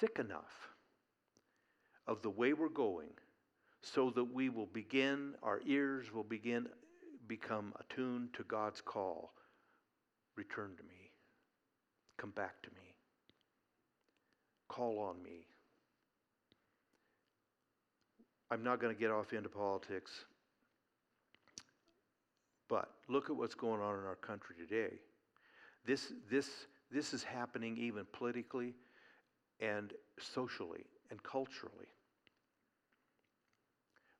sick 0.00 0.18
enough 0.18 0.70
of 2.06 2.22
the 2.22 2.30
way 2.30 2.54
we're 2.54 2.68
going 2.68 3.10
so 3.82 4.10
that 4.10 4.24
we 4.24 4.48
will 4.48 4.68
begin, 4.72 5.34
our 5.42 5.60
ears 5.66 6.12
will 6.12 6.24
begin, 6.24 6.66
become 7.28 7.74
attuned 7.78 8.32
to 8.34 8.42
God's 8.44 8.80
call. 8.80 9.32
Return 10.36 10.70
to 10.76 10.82
me. 10.84 11.10
Come 12.16 12.30
back 12.30 12.62
to 12.62 12.70
me. 12.70 12.94
Call 14.68 14.98
on 14.98 15.22
me. 15.22 15.46
I'm 18.50 18.62
not 18.62 18.80
going 18.80 18.94
to 18.94 18.98
get 18.98 19.10
off 19.10 19.32
into 19.32 19.48
politics, 19.48 20.12
but 22.68 22.90
look 23.08 23.28
at 23.28 23.36
what's 23.36 23.54
going 23.54 23.80
on 23.80 23.98
in 23.98 24.04
our 24.04 24.16
country 24.16 24.54
today. 24.56 24.94
This, 25.84 26.12
this, 26.30 26.48
this 26.90 27.12
is 27.12 27.22
happening 27.24 27.76
even 27.76 28.06
politically 28.12 28.74
and 29.60 29.92
socially 30.18 30.84
and 31.10 31.22
culturally. 31.22 31.88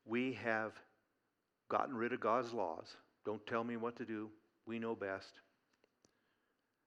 We 0.05 0.33
have 0.35 0.73
gotten 1.69 1.97
rid 1.97 2.13
of 2.13 2.21
God's 2.21 2.53
laws. 2.53 2.97
Don't 3.25 3.45
tell 3.47 3.65
me 3.65 3.77
what 3.77 3.97
to 3.97 4.05
do. 4.05 4.31
We 4.67 4.79
know 4.79 4.95
best. 4.95 5.33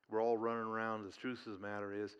We're 0.09 0.23
all 0.23 0.37
running 0.37 0.63
around. 0.63 1.05
The 1.05 1.11
truth 1.11 1.45
of 1.47 1.53
the 1.53 1.67
matter 1.67 1.93
is, 1.93 2.15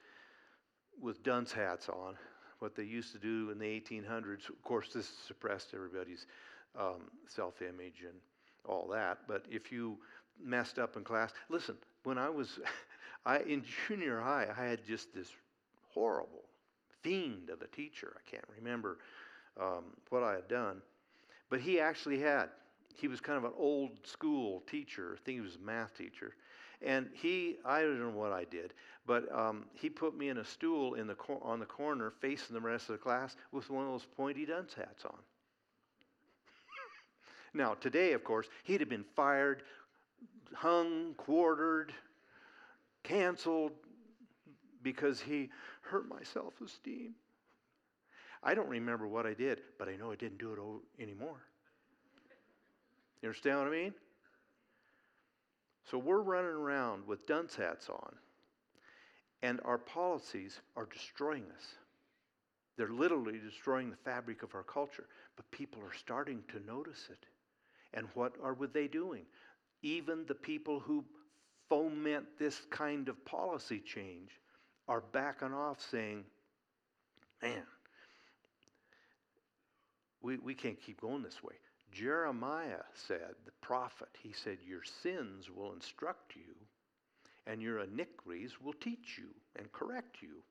with 1.02 1.24
dunce 1.24 1.52
hats 1.52 1.89
on, 1.89 2.15
what 2.60 2.76
they 2.76 2.84
used 2.84 3.13
to 3.13 3.19
do 3.19 3.50
in 3.52 3.58
the 3.58 3.65
1800s. 3.65 4.50
Of 4.50 4.62
course, 4.63 4.89
this 4.93 5.10
suppressed 5.28 5.69
everybody's 5.74 6.26
um, 6.80 7.10
self 7.28 7.62
image 7.62 8.04
and 8.04 8.19
all 8.65 8.88
that. 8.93 9.19
But 9.28 9.45
if 9.50 9.72
you 9.72 9.98
messed 10.41 10.78
up 10.78 10.98
in 10.98 11.04
class, 11.04 11.32
listen, 11.50 11.76
when 12.04 12.17
I 12.17 12.30
was 12.30 12.60
I, 13.26 13.40
in 13.40 13.64
junior 13.88 14.20
high, 14.20 14.48
I 14.56 14.70
had 14.70 14.86
just 14.86 15.14
this 15.14 15.30
horrible 15.94 16.46
fiend 17.02 17.50
of 17.50 17.62
a 17.62 17.68
teacher. 17.68 18.16
I 18.16 18.30
can't 18.30 18.46
remember 18.58 19.00
um, 19.60 19.86
what 20.10 20.24
I 20.24 20.34
had 20.34 20.48
done. 20.48 20.82
But 21.50 21.62
he 21.62 21.80
actually 21.80 22.20
had. 22.20 22.50
He 22.96 23.08
was 23.08 23.22
kind 23.22 23.38
of 23.38 23.46
an 23.46 23.54
old 23.58 23.92
school 24.04 24.62
teacher. 24.70 25.18
I 25.18 25.24
think 25.24 25.38
he 25.38 25.42
was 25.42 25.56
a 25.56 25.66
math 25.66 25.98
teacher. 25.98 26.34
And 26.82 27.10
he, 27.14 27.58
I 27.66 27.82
don't 27.82 28.00
know 28.00 28.10
what 28.10 28.32
I 28.32 28.46
did, 28.46 28.74
but 29.06 29.30
um, 29.38 29.66
he 29.74 29.90
put 29.90 30.18
me 30.18 30.30
in 30.30 30.38
a 30.38 30.46
stool 30.46 30.94
in 30.94 31.08
the 31.08 31.16
cor- 31.16 31.44
on 31.44 31.60
the 31.60 31.66
corner 31.66 32.14
facing 32.22 32.54
the 32.54 32.62
rest 32.62 32.90
of 32.90 32.94
the 32.94 33.00
class 33.00 33.36
with 33.52 33.70
one 33.70 33.86
of 33.86 33.92
those 33.92 34.08
pointy 34.16 34.46
dunce 34.46 34.74
hats 34.74 35.04
on. 35.04 35.14
now, 37.54 37.74
today, 37.74 38.14
of 38.14 38.24
course, 38.24 38.48
he'd 38.64 38.80
have 38.80 38.90
been 38.90 39.06
fired, 39.14 39.64
hung, 40.54 41.16
quartered, 41.18 41.92
canceled 43.04 43.72
because 44.82 45.20
he 45.22 45.50
hurt 45.82 46.08
my 46.08 46.22
self 46.24 46.54
esteem. 46.64 47.14
I 48.42 48.54
don't 48.54 48.70
remember 48.70 49.08
what 49.08 49.26
I 49.26 49.34
did, 49.34 49.62
but 49.78 49.90
I 49.90 49.96
know 49.96 50.12
I 50.12 50.16
didn't 50.16 50.38
do 50.38 50.54
it 50.54 51.04
anymore. 51.04 51.42
You 53.22 53.28
understand 53.28 53.60
what 53.60 53.68
I 53.68 53.72
mean? 53.72 53.94
So 55.92 55.98
we're 55.98 56.22
running 56.22 56.52
around 56.52 57.06
with 57.08 57.26
dunce 57.26 57.56
hats 57.56 57.90
on, 57.90 58.16
and 59.42 59.60
our 59.66 59.78
policies 59.78 60.60
are 60.78 60.86
destroying 60.86 61.46
us. 61.56 61.66
They're 62.78 62.90
literally 62.90 63.40
destroying 63.40 63.90
the 63.90 63.98
fabric 63.98 64.42
of 64.44 64.56
our 64.56 64.64
culture, 64.64 65.08
but 65.36 65.50
people 65.52 65.82
are 65.82 65.94
starting 65.98 66.44
to 66.54 66.66
notice 66.66 67.10
it. 67.12 67.26
And 67.94 68.08
what 68.14 68.36
are 68.42 68.56
they 68.72 68.88
doing? 68.88 69.24
Even 69.82 70.26
the 70.28 70.36
people 70.36 70.80
who 70.80 71.04
foment 71.70 72.26
this 72.38 72.62
kind 72.70 73.08
of 73.10 73.24
policy 73.26 73.80
change 73.80 74.32
are 74.88 75.04
backing 75.14 75.54
off 75.54 75.80
saying, 75.92 76.24
man, 77.42 77.64
we, 80.22 80.38
we 80.38 80.54
can't 80.54 80.82
keep 80.82 81.00
going 81.00 81.24
this 81.24 81.44
way. 81.44 81.56
Jeremiah 81.92 82.84
said, 82.94 83.36
the 83.46 83.52
prophet, 83.62 84.10
he 84.22 84.32
said, 84.32 84.58
Your 84.66 84.84
sins 84.84 85.50
will 85.50 85.74
instruct 85.74 86.36
you, 86.36 86.56
and 87.48 87.62
your 87.62 87.80
iniquities 87.80 88.62
will 88.62 88.74
teach 88.74 89.18
you 89.18 89.30
and 89.58 89.72
correct 89.72 90.18
you. 90.22 90.44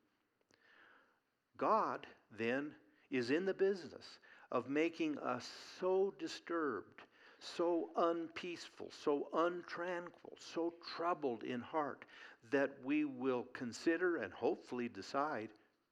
God 1.57 2.07
then 2.37 2.71
is 3.11 3.31
in 3.31 3.45
the 3.45 3.53
business 3.53 4.05
of 4.51 4.69
making 4.69 5.17
us 5.19 5.47
so 5.79 6.13
disturbed, 6.19 7.01
so 7.41 7.89
unpeaceful, 7.95 8.91
so 9.03 9.27
untranquil, 9.33 10.35
so 10.53 10.73
troubled 10.95 11.43
in 11.43 11.61
heart 11.61 12.05
that 12.51 12.71
we 12.83 13.05
will 13.05 13.45
consider 13.53 14.17
and 14.17 14.31
hopefully 14.33 14.89
decide 14.89 15.49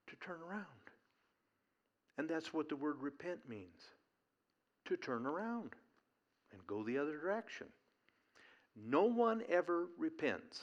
to 0.07 0.15
turn 0.17 0.39
around. 0.47 0.65
And 2.17 2.27
that's 2.27 2.53
what 2.53 2.69
the 2.69 2.75
word 2.75 2.97
repent 3.01 3.39
means 3.47 3.81
to 4.85 4.97
turn 4.97 5.25
around 5.25 5.71
and 6.51 6.65
go 6.65 6.83
the 6.83 6.97
other 6.97 7.17
direction. 7.17 7.67
No 8.75 9.03
one 9.03 9.43
ever 9.49 9.87
repents. 9.97 10.61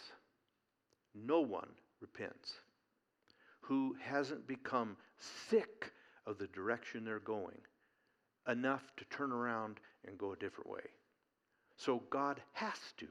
No 1.15 1.41
one 1.41 1.69
repents 2.01 2.55
who 3.61 3.97
hasn't 4.03 4.47
become 4.47 4.97
sick 5.49 5.93
of 6.27 6.39
the 6.39 6.47
direction 6.49 7.05
they're 7.05 7.19
going 7.21 7.61
enough 8.49 8.83
to 8.97 9.05
turn 9.07 9.33
around 9.33 9.81
and 10.07 10.19
go 10.19 10.33
a 10.33 10.37
different 10.37 10.71
way. 10.71 10.83
So 11.77 12.03
God 12.11 12.41
has 12.53 12.79
to 12.99 13.07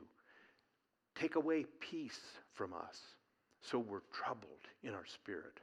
take 1.15 1.35
away 1.35 1.65
peace 1.79 2.19
from 2.53 2.73
us 2.73 2.99
so 3.61 3.79
we're 3.79 4.01
troubled 4.11 4.67
in 4.83 4.93
our 4.93 5.05
spirit. 5.05 5.59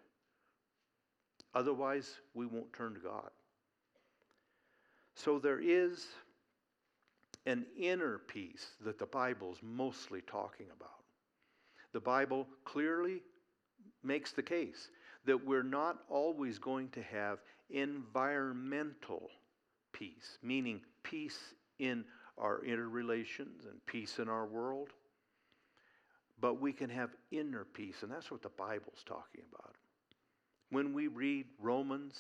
Otherwise, 1.54 2.20
we 2.34 2.46
won't 2.46 2.72
turn 2.72 2.94
to 2.94 3.00
God. 3.00 3.30
So 5.14 5.38
there 5.38 5.60
is 5.60 6.06
an 7.46 7.66
inner 7.78 8.18
peace 8.18 8.66
that 8.84 8.98
the 8.98 9.06
Bible's 9.06 9.58
mostly 9.62 10.20
talking 10.22 10.66
about. 10.74 10.90
The 11.92 12.00
Bible 12.00 12.46
clearly 12.64 13.22
makes 14.02 14.32
the 14.32 14.42
case 14.42 14.88
that 15.26 15.44
we're 15.44 15.62
not 15.62 15.98
always 16.08 16.58
going 16.58 16.88
to 16.90 17.02
have 17.02 17.38
environmental 17.68 19.28
peace, 19.92 20.38
meaning 20.42 20.81
peace 21.03 21.38
in 21.79 22.05
our 22.38 22.64
interrelations 22.64 23.64
and 23.64 23.85
peace 23.87 24.18
in 24.18 24.29
our 24.29 24.46
world. 24.46 24.88
But 26.40 26.61
we 26.61 26.72
can 26.72 26.88
have 26.88 27.11
inner 27.31 27.64
peace, 27.64 28.03
and 28.03 28.11
that's 28.11 28.31
what 28.31 28.42
the 28.42 28.50
Bible's 28.50 29.05
talking 29.05 29.42
about. 29.53 29.74
When 30.70 30.94
we 30.94 31.09
read 31.09 31.46
Romans, 31.59 32.18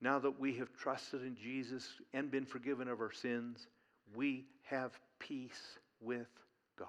now 0.00 0.18
that 0.18 0.40
we 0.40 0.54
have 0.54 0.72
trusted 0.72 1.22
in 1.22 1.36
Jesus 1.36 1.86
and 2.12 2.30
been 2.30 2.46
forgiven 2.46 2.88
of 2.88 3.00
our 3.00 3.12
sins, 3.12 3.68
we 4.14 4.46
have 4.62 4.98
peace 5.18 5.78
with 6.00 6.28
God. 6.78 6.88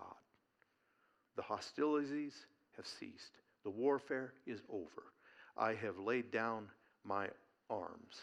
The 1.36 1.42
hostilities 1.42 2.46
have 2.76 2.88
ceased. 2.88 3.38
The 3.64 3.70
warfare 3.70 4.34
is 4.48 4.62
over. 4.70 5.12
I 5.58 5.74
have 5.76 6.00
laid 6.00 6.32
down 6.32 6.68
my 7.04 7.28
arms 7.70 8.22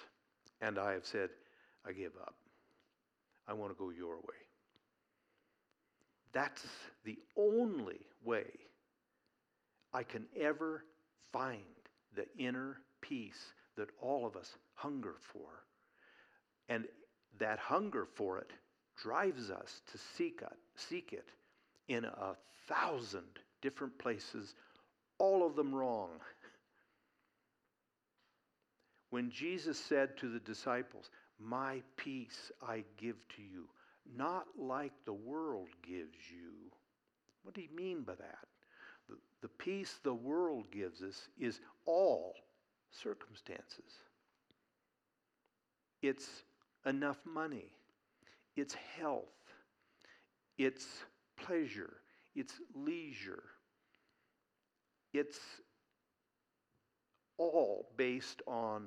and 0.60 0.78
I 0.78 0.92
have 0.92 1.06
said, 1.06 1.30
I 1.86 1.92
give 1.92 2.12
up. 2.20 2.34
I 3.46 3.54
want 3.54 3.72
to 3.72 3.78
go 3.78 3.90
your 3.90 4.16
way. 4.16 4.42
That's 6.32 6.66
the 7.04 7.18
only 7.36 8.00
way 8.24 8.46
I 9.92 10.02
can 10.02 10.26
ever 10.38 10.84
find 11.32 11.62
the 12.14 12.26
inner 12.38 12.78
peace 13.00 13.52
that 13.76 13.88
all 14.00 14.26
of 14.26 14.36
us 14.36 14.56
hunger 14.74 15.14
for. 15.32 15.48
And 16.68 16.84
that 17.38 17.58
hunger 17.58 18.06
for 18.14 18.38
it 18.38 18.50
drives 18.96 19.50
us 19.50 19.80
to 19.92 19.98
seek 20.16 20.42
it, 20.42 20.58
seek 20.76 21.12
it 21.12 21.28
in 21.88 22.04
a 22.04 22.36
thousand 22.68 23.24
different 23.62 23.98
places, 23.98 24.54
all 25.18 25.46
of 25.46 25.56
them 25.56 25.74
wrong. 25.74 26.10
When 29.10 29.30
Jesus 29.30 29.78
said 29.78 30.18
to 30.18 30.28
the 30.28 30.40
disciples, 30.40 31.08
My 31.40 31.82
peace 31.96 32.50
I 32.66 32.84
give 32.96 33.16
to 33.36 33.42
you, 33.42 33.68
not 34.16 34.46
like 34.58 34.92
the 35.04 35.12
world 35.12 35.68
gives 35.86 36.30
you. 36.30 36.52
What 37.42 37.54
do 37.54 37.60
you 37.60 37.68
mean 37.74 38.02
by 38.02 38.14
that? 38.16 38.46
The, 39.08 39.16
the 39.42 39.48
peace 39.48 40.00
the 40.02 40.14
world 40.14 40.70
gives 40.72 41.02
us 41.02 41.28
is 41.38 41.60
all 41.86 42.34
circumstances. 42.90 43.92
It's 46.02 46.28
enough 46.86 47.18
money, 47.24 47.72
it's 48.56 48.74
health, 48.98 49.24
it's 50.56 50.86
pleasure, 51.36 51.98
it's 52.34 52.54
leisure, 52.74 53.42
it's 55.12 55.38
all 57.36 57.88
based 57.96 58.42
on 58.46 58.86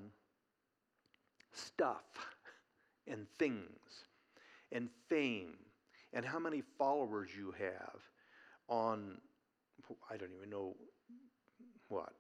stuff 1.54 2.04
and 3.08 3.26
things 3.40 4.06
and 4.72 4.90
fame 5.10 5.54
and 6.14 6.26
how 6.26 6.40
many 6.40 6.64
followers 6.78 7.30
you 7.38 7.54
have 7.58 8.00
on, 8.68 9.18
I 10.10 10.18
don't 10.18 10.30
even 10.38 10.50
know 10.50 10.76
what. 11.90 12.14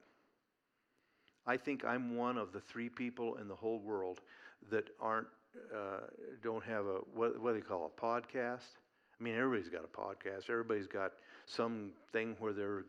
I 1.47 1.57
think 1.57 1.83
I'm 1.85 2.15
one 2.15 2.37
of 2.37 2.51
the 2.53 2.59
three 2.59 2.89
people 2.89 3.35
in 3.35 3.47
the 3.47 3.55
whole 3.55 3.79
world 3.79 4.21
that 4.69 4.89
aren't, 4.99 5.27
uh, 5.73 6.01
don't 6.43 6.63
have 6.63 6.85
a, 6.85 6.99
what, 7.13 7.39
what 7.41 7.53
do 7.53 7.59
they 7.59 7.65
call 7.65 7.91
a 7.97 8.01
podcast? 8.01 8.77
I 9.19 9.23
mean, 9.23 9.35
everybody's 9.35 9.69
got 9.69 9.83
a 9.83 9.87
podcast. 9.87 10.49
Everybody's 10.49 10.87
got 10.87 11.13
something 11.45 12.35
where 12.39 12.53
they're, 12.53 12.85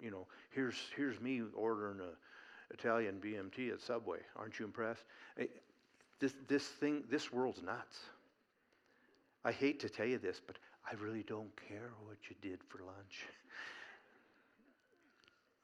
you 0.00 0.10
know, 0.10 0.26
here's, 0.50 0.76
here's 0.96 1.20
me 1.20 1.42
ordering 1.54 2.00
a 2.00 2.74
Italian 2.74 3.20
BMT 3.20 3.72
at 3.72 3.80
Subway. 3.80 4.18
Aren't 4.36 4.58
you 4.58 4.64
impressed? 4.64 5.04
This, 6.22 6.34
this 6.46 6.62
thing, 6.62 7.02
this 7.10 7.32
world's 7.32 7.64
nuts. 7.64 7.98
I 9.44 9.50
hate 9.50 9.80
to 9.80 9.88
tell 9.88 10.06
you 10.06 10.18
this, 10.18 10.40
but 10.46 10.56
I 10.88 10.94
really 11.02 11.24
don't 11.24 11.50
care 11.68 11.90
what 12.06 12.16
you 12.30 12.36
did 12.40 12.60
for 12.68 12.78
lunch. 12.78 13.26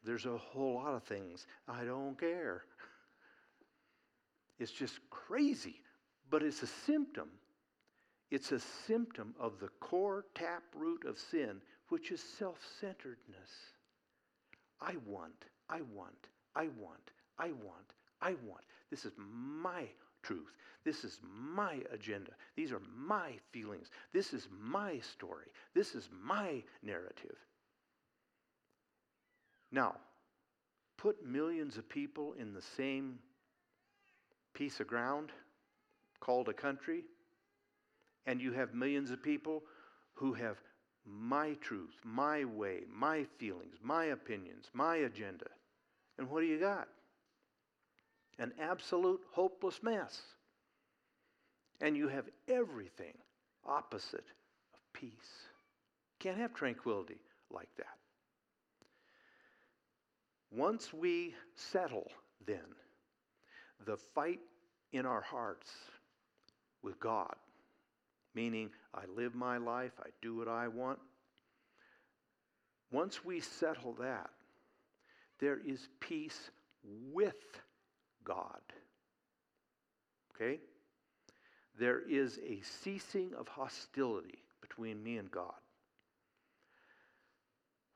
There's 0.02 0.26
a 0.26 0.36
whole 0.36 0.74
lot 0.74 0.94
of 0.94 1.04
things 1.04 1.46
I 1.68 1.84
don't 1.84 2.18
care. 2.18 2.64
It's 4.58 4.72
just 4.72 4.98
crazy, 5.10 5.76
but 6.28 6.42
it's 6.42 6.64
a 6.64 6.66
symptom. 6.66 7.28
It's 8.32 8.50
a 8.50 8.58
symptom 8.58 9.36
of 9.38 9.60
the 9.60 9.68
core 9.78 10.24
tap 10.34 10.64
root 10.74 11.04
of 11.04 11.20
sin, 11.20 11.60
which 11.88 12.10
is 12.10 12.20
self 12.20 12.58
centeredness. 12.80 13.52
I 14.80 14.96
want, 15.06 15.44
I 15.70 15.82
want, 15.94 16.26
I 16.56 16.64
want, 16.64 17.12
I 17.38 17.50
want, 17.50 17.92
I 18.20 18.34
want. 18.44 18.64
This 18.90 19.04
is 19.04 19.12
my 19.16 19.84
truth. 20.28 20.52
This 20.84 21.04
is 21.04 21.18
my 21.22 21.82
agenda. 21.92 22.32
These 22.56 22.72
are 22.72 22.82
my 22.96 23.32
feelings. 23.52 23.88
This 24.12 24.32
is 24.32 24.48
my 24.60 25.00
story. 25.00 25.46
This 25.74 25.94
is 25.94 26.08
my 26.22 26.62
narrative. 26.82 27.36
Now, 29.72 29.96
put 30.96 31.26
millions 31.26 31.76
of 31.76 31.88
people 31.88 32.34
in 32.38 32.52
the 32.52 32.62
same 32.62 33.18
piece 34.54 34.80
of 34.80 34.86
ground 34.86 35.30
called 36.20 36.48
a 36.48 36.54
country, 36.54 37.04
and 38.26 38.40
you 38.40 38.52
have 38.52 38.74
millions 38.74 39.10
of 39.10 39.22
people 39.22 39.62
who 40.14 40.32
have 40.34 40.56
my 41.06 41.54
truth, 41.60 41.94
my 42.04 42.44
way, 42.44 42.80
my 42.92 43.24
feelings, 43.38 43.76
my 43.82 44.06
opinions, 44.06 44.66
my 44.74 44.96
agenda. 44.96 45.46
And 46.18 46.28
what 46.28 46.40
do 46.40 46.46
you 46.46 46.58
got? 46.58 46.88
An 48.38 48.52
absolute 48.60 49.20
hopeless 49.32 49.80
mess. 49.82 50.20
And 51.80 51.96
you 51.96 52.08
have 52.08 52.28
everything 52.48 53.14
opposite 53.66 54.26
of 54.74 54.92
peace. 54.92 55.12
Can't 56.18 56.38
have 56.38 56.54
tranquility 56.54 57.20
like 57.50 57.68
that. 57.76 57.86
Once 60.50 60.92
we 60.92 61.34
settle, 61.54 62.10
then, 62.46 62.74
the 63.86 63.96
fight 63.96 64.40
in 64.92 65.04
our 65.04 65.20
hearts 65.20 65.70
with 66.82 66.98
God, 66.98 67.34
meaning 68.34 68.70
I 68.94 69.02
live 69.14 69.34
my 69.34 69.58
life, 69.58 69.92
I 70.00 70.08
do 70.22 70.36
what 70.36 70.48
I 70.48 70.68
want. 70.68 70.98
Once 72.90 73.24
we 73.24 73.40
settle 73.40 73.92
that, 74.00 74.30
there 75.38 75.58
is 75.64 75.88
peace 76.00 76.50
with 77.12 77.36
God. 78.28 78.60
Okay? 80.34 80.60
There 81.78 82.00
is 82.08 82.38
a 82.46 82.60
ceasing 82.60 83.32
of 83.36 83.48
hostility 83.48 84.38
between 84.60 85.02
me 85.02 85.16
and 85.16 85.30
God. 85.30 85.54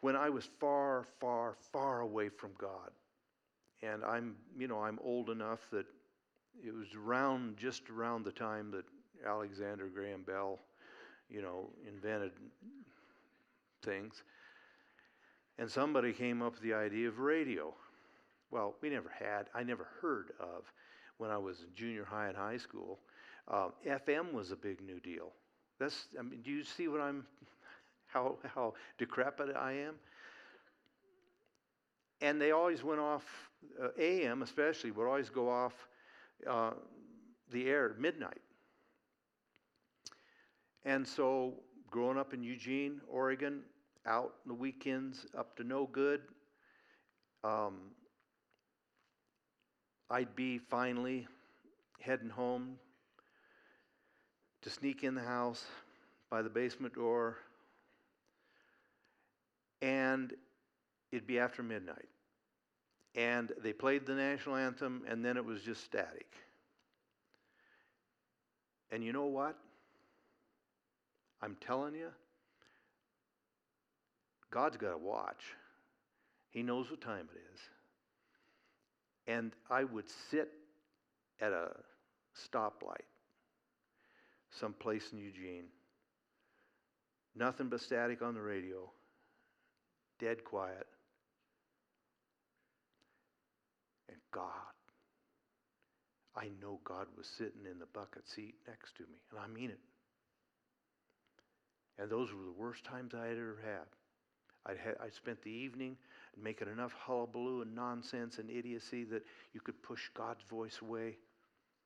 When 0.01 0.17
I 0.17 0.31
was 0.31 0.49
far, 0.59 1.07
far, 1.21 1.57
far 1.73 2.01
away 2.01 2.29
from 2.29 2.51
God, 2.59 2.91
and 3.83 4.05
I'm, 4.05 4.37
you 4.59 4.67
know, 4.67 4.81
I'm 4.81 4.99
old 5.05 5.31
enough 5.31 5.61
that 5.71 5.87
it 6.65 6.75
was 6.75 6.89
around, 6.97 7.57
just 7.57 7.89
around 7.91 8.25
the 8.25 8.33
time 8.33 8.71
that 8.73 8.85
Alexander 9.27 9.87
Graham 9.87 10.23
Bell, 10.23 10.59
you 11.29 11.43
know, 11.43 11.71
invented 11.87 12.33
things. 13.85 14.23
And 15.59 15.71
somebody 15.71 16.13
came 16.13 16.43
up 16.43 16.55
with 16.55 16.63
the 16.63 16.75
idea 16.75 17.09
of 17.09 17.19
radio. 17.19 17.75
Well, 18.53 18.77
we 18.83 18.91
never 18.91 19.09
had, 19.09 19.49
I 19.55 19.65
never 19.65 19.89
heard 20.01 20.33
of 20.39 20.73
when 21.19 21.31
I 21.31 21.39
was 21.39 21.61
in 21.63 21.75
junior 21.75 22.05
high 22.05 22.29
and 22.29 22.37
high 22.37 22.59
school. 22.59 23.01
Uh, 23.49 23.71
FM 23.87 24.33
was 24.33 24.53
a 24.53 24.57
big 24.57 24.81
new 24.83 25.01
deal. 25.01 25.33
That's, 25.81 26.07
I 26.19 26.23
mean, 26.23 26.43
do 26.43 26.53
you 26.53 26.63
see 26.63 26.87
what 26.87 27.01
I'm, 27.01 27.27
how, 28.07 28.37
how 28.55 28.75
decrepit 28.99 29.57
I 29.57 29.73
am? 29.73 29.95
And 32.21 32.41
they 32.41 32.53
always 32.53 32.83
went 32.85 33.01
off, 33.01 33.25
uh, 33.83 33.89
AM 33.99 34.43
especially, 34.43 34.91
would 34.93 35.07
always 35.07 35.31
go 35.31 35.51
off 35.51 35.75
uh, 36.49 36.73
the 37.51 37.69
air 37.69 37.91
at 37.91 37.99
midnight. 38.01 38.41
And 40.85 41.07
so, 41.07 41.55
growing 41.91 42.19
up 42.19 42.35
in 42.35 42.43
Eugene, 42.43 43.01
Oregon, 43.09 43.63
out 44.07 44.35
on 44.45 44.49
the 44.49 44.55
weekends 44.55 45.27
up 45.37 45.57
to 45.57 45.65
no 45.65 45.87
good, 45.87 46.23
um, 47.45 47.93
I'd 50.11 50.35
be 50.37 50.59
finally 50.59 51.27
heading 52.01 52.29
home 52.29 52.77
to 54.63 54.71
sneak 54.71 55.05
in 55.05 55.15
the 55.15 55.23
house 55.23 55.65
by 56.31 56.43
the 56.43 56.51
basement 56.51 56.95
door, 56.95 57.39
and 59.81 60.33
it'd 61.11 61.27
be 61.27 61.39
after 61.39 61.63
midnight. 61.63 62.09
And 63.15 63.53
they 63.63 63.73
played 63.73 64.07
the 64.07 64.15
national 64.15 64.57
anthem, 64.57 65.03
and 65.07 65.25
then 65.25 65.37
it 65.37 65.45
was 65.45 65.63
just 65.63 65.85
static. 65.85 66.33
And 68.91 69.03
you 69.05 69.13
know 69.13 69.27
what? 69.27 69.59
I'm 71.43 71.57
telling 71.61 71.95
you, 71.95 72.09
God's 74.51 74.77
got 74.77 74.93
a 74.93 74.99
watch. 74.99 75.43
He 76.51 76.63
knows 76.63 76.91
what 76.91 77.01
time 77.01 77.29
it 77.35 77.39
is. 77.55 77.61
And 79.27 79.53
I 79.71 79.85
would 79.85 80.09
sit 80.31 80.49
at 81.41 81.53
a 81.53 81.71
stoplight 82.37 83.07
someplace 84.59 85.13
in 85.13 85.19
Eugene. 85.19 85.65
Nothing 87.35 87.69
but 87.69 87.81
static 87.81 88.23
on 88.23 88.35
the 88.35 88.41
radio, 88.41 88.91
dead 90.19 90.45
quiet. 90.45 90.87
And 94.09 94.19
God, 94.33 94.51
I 96.37 96.51
know 96.61 96.81
God 96.85 97.07
was 97.17 97.27
sitting 97.27 97.65
in 97.71 97.79
the 97.79 97.87
bucket 97.87 98.29
seat 98.29 98.55
next 98.69 98.97
to 98.97 99.03
me, 99.05 99.19
and 99.31 99.41
I 99.41 99.47
mean 99.49 99.71
it. 99.71 99.81
And 101.99 102.11
those 102.11 102.33
were 102.33 102.45
the 102.45 102.53
worst 102.53 102.85
times 102.85 103.15
I 103.15 103.27
had 103.27 103.37
ever 103.37 103.59
had. 103.65 103.87
I'd, 104.67 104.79
had, 104.79 104.97
I 105.03 105.09
spent 105.11 105.43
the 105.43 105.51
evening 105.51 105.97
making 106.41 106.69
enough 106.69 106.93
hullabaloo 106.93 107.63
and 107.63 107.75
nonsense 107.75 108.39
and 108.39 108.51
idiocy 108.51 109.05
that 109.05 109.25
you 109.53 109.61
could 109.61 109.83
push 109.83 110.09
God's 110.15 110.43
voice 110.49 110.79
away. 110.83 111.17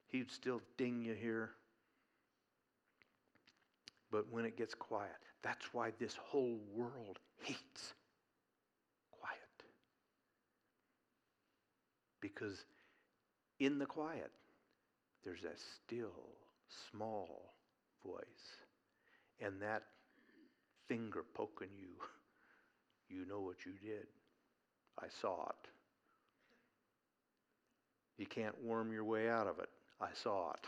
He'd 0.07 0.31
still 0.31 0.61
ding 0.77 1.03
you 1.03 1.15
here. 1.15 1.51
But 4.11 4.31
when 4.31 4.45
it 4.45 4.57
gets 4.57 4.75
quiet, 4.75 5.17
that's 5.43 5.73
why 5.73 5.93
this 5.99 6.15
whole 6.15 6.61
world 6.75 7.19
hates 7.43 7.95
quiet. 9.11 9.35
Because 12.21 12.65
in 13.59 13.79
the 13.79 13.87
quiet, 13.87 14.31
there's 15.25 15.45
a 15.45 15.57
still, 15.57 16.35
small 16.91 17.55
voice. 18.05 18.23
And 19.41 19.61
that 19.61 19.83
finger 20.89 21.25
poking 21.35 21.71
you, 21.77 21.89
you 23.09 23.27
know 23.27 23.41
what 23.41 23.67
you 23.67 23.73
did. 23.73 24.07
I 24.99 25.07
saw 25.21 25.49
it. 25.49 25.69
You 28.19 28.27
can't 28.27 28.55
worm 28.65 28.93
your 28.93 29.05
way 29.05 29.29
out 29.29 29.47
of 29.47 29.59
it. 29.59 29.69
I 30.01 30.09
saw 30.15 30.53
it. 30.53 30.65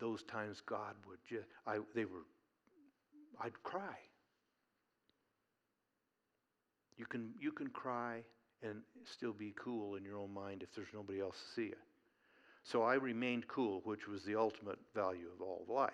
Those 0.00 0.22
times 0.24 0.62
God 0.64 0.94
would 1.08 1.18
just, 1.28 1.48
I, 1.66 1.78
they 1.94 2.04
were, 2.04 2.26
I'd 3.40 3.60
cry. 3.62 3.96
You 6.96 7.06
can, 7.06 7.30
you 7.40 7.52
can 7.52 7.68
cry 7.68 8.22
and 8.62 8.80
still 9.04 9.32
be 9.32 9.54
cool 9.56 9.94
in 9.94 10.04
your 10.04 10.16
own 10.16 10.32
mind 10.32 10.62
if 10.62 10.74
there's 10.74 10.88
nobody 10.92 11.20
else 11.20 11.36
to 11.36 11.54
see 11.54 11.66
you. 11.68 11.76
So 12.64 12.82
I 12.82 12.94
remained 12.94 13.46
cool, 13.48 13.80
which 13.84 14.08
was 14.08 14.24
the 14.24 14.36
ultimate 14.36 14.78
value 14.94 15.28
of 15.34 15.40
all 15.40 15.64
life. 15.68 15.92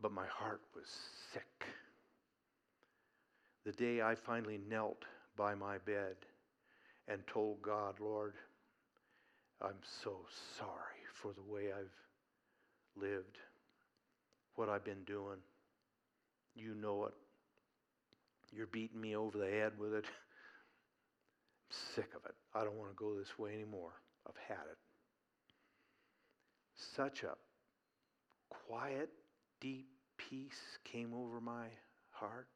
But 0.00 0.12
my 0.12 0.26
heart 0.26 0.60
was 0.74 0.86
sick. 1.32 1.66
The 3.64 3.72
day 3.72 4.02
I 4.02 4.14
finally 4.14 4.60
knelt 4.68 5.04
by 5.36 5.54
my 5.54 5.78
bed 5.78 6.16
and 7.08 7.26
told 7.26 7.62
God, 7.62 7.94
Lord, 7.98 8.34
I'm 9.62 9.80
so 10.02 10.18
sorry 10.58 11.00
for 11.14 11.32
the 11.32 11.42
way 11.42 11.72
I've 11.72 13.02
lived, 13.02 13.38
what 14.56 14.68
I've 14.68 14.84
been 14.84 15.04
doing. 15.04 15.38
You 16.54 16.74
know 16.74 17.06
it. 17.06 17.14
You're 18.52 18.66
beating 18.66 19.00
me 19.00 19.16
over 19.16 19.38
the 19.38 19.50
head 19.50 19.72
with 19.78 19.94
it. 19.94 20.04
I'm 20.04 21.76
sick 21.94 22.10
of 22.14 22.24
it. 22.26 22.34
I 22.54 22.64
don't 22.64 22.76
want 22.76 22.90
to 22.90 22.96
go 22.96 23.18
this 23.18 23.38
way 23.38 23.54
anymore. 23.54 23.92
I've 24.28 24.36
had 24.48 24.64
it. 24.70 24.78
Such 26.94 27.22
a 27.22 27.34
quiet, 28.50 29.08
deep 29.60 29.86
peace 30.18 30.78
came 30.84 31.12
over 31.14 31.40
my 31.40 31.66
heart. 32.10 32.46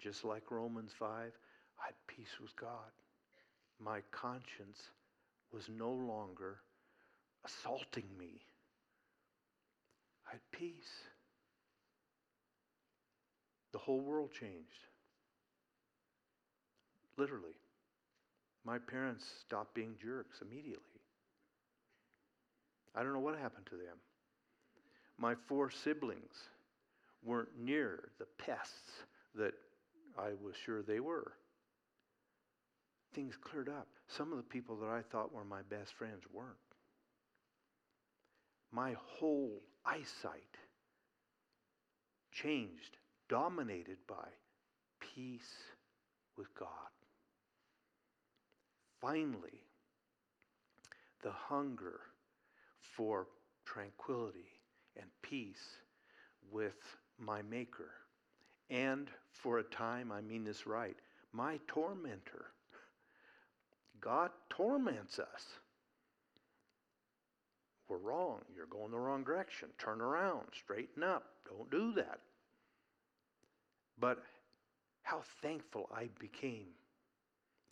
Just 0.00 0.24
like 0.24 0.50
Romans 0.50 0.92
5, 0.98 1.08
I 1.08 1.86
had 1.86 1.94
peace 2.06 2.40
with 2.40 2.56
God. 2.56 2.90
My 3.78 4.00
conscience 4.10 4.90
was 5.52 5.68
no 5.68 5.90
longer 5.90 6.58
assaulting 7.44 8.04
me. 8.18 8.40
I 10.26 10.32
had 10.32 10.40
peace. 10.52 11.04
The 13.72 13.78
whole 13.78 14.00
world 14.00 14.30
changed. 14.32 14.86
Literally. 17.16 17.56
My 18.64 18.78
parents 18.78 19.24
stopped 19.40 19.74
being 19.74 19.94
jerks 20.02 20.40
immediately. 20.42 21.00
I 22.94 23.02
don't 23.02 23.12
know 23.12 23.20
what 23.20 23.38
happened 23.38 23.66
to 23.66 23.76
them. 23.76 23.96
My 25.18 25.34
four 25.46 25.70
siblings 25.70 26.48
weren't 27.22 27.58
near 27.58 28.10
the 28.18 28.26
pests 28.38 29.04
that 29.34 29.54
I 30.18 30.30
was 30.42 30.54
sure 30.64 30.82
they 30.82 31.00
were. 31.00 31.32
Things 33.14 33.34
cleared 33.36 33.68
up. 33.68 33.88
Some 34.08 34.30
of 34.30 34.36
the 34.36 34.44
people 34.44 34.76
that 34.76 34.88
I 34.88 35.02
thought 35.02 35.32
were 35.32 35.44
my 35.44 35.62
best 35.62 35.92
friends 35.94 36.22
weren't. 36.32 36.56
My 38.72 38.94
whole 39.18 39.62
eyesight 39.84 40.56
changed, 42.32 42.96
dominated 43.28 43.98
by 44.06 44.28
peace 45.00 45.54
with 46.36 46.54
God. 46.54 46.68
Finally, 49.00 49.64
the 51.22 51.32
hunger 51.32 52.00
for 52.96 53.26
tranquility 53.64 54.60
and 54.96 55.06
peace 55.22 55.78
with 56.50 56.96
my 57.18 57.42
Maker. 57.42 57.90
And 58.70 59.08
for 59.32 59.58
a 59.58 59.64
time, 59.64 60.12
I 60.12 60.20
mean 60.20 60.44
this 60.44 60.66
right, 60.66 60.96
my 61.32 61.58
tormentor. 61.66 62.46
God 64.00 64.30
torments 64.48 65.18
us. 65.18 65.44
We're 67.88 67.98
wrong. 67.98 68.40
You're 68.54 68.66
going 68.66 68.92
the 68.92 68.98
wrong 68.98 69.24
direction. 69.24 69.68
Turn 69.78 70.00
around. 70.00 70.46
Straighten 70.52 71.02
up. 71.02 71.24
Don't 71.48 71.70
do 71.70 71.92
that. 71.94 72.20
But 73.98 74.22
how 75.02 75.22
thankful 75.42 75.88
I 75.94 76.08
became. 76.20 76.68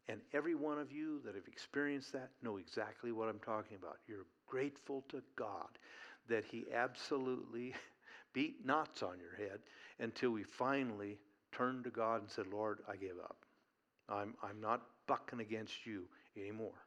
And 0.08 0.20
every 0.34 0.54
one 0.54 0.78
of 0.78 0.90
you 0.90 1.20
that 1.24 1.34
have 1.34 1.46
experienced 1.46 2.12
that 2.14 2.30
know 2.42 2.56
exactly 2.56 3.12
what 3.12 3.28
I'm 3.28 3.38
talking 3.38 3.76
about. 3.76 3.98
You're 4.08 4.26
grateful 4.46 5.04
to 5.10 5.22
God 5.36 5.68
that 6.28 6.44
He 6.44 6.66
absolutely 6.74 7.74
beat 8.32 8.64
knots 8.64 9.02
on 9.02 9.18
your 9.18 9.48
head 9.48 9.60
until 9.98 10.30
we 10.30 10.42
finally 10.42 11.18
turned 11.52 11.84
to 11.84 11.90
God 11.90 12.22
and 12.22 12.30
said, 12.30 12.46
Lord, 12.52 12.80
I 12.88 12.96
give 12.96 13.18
up. 13.22 13.36
I'm, 14.08 14.34
I'm 14.42 14.60
not 14.60 14.82
bucking 15.06 15.40
against 15.40 15.86
you 15.86 16.04
anymore. 16.36 16.84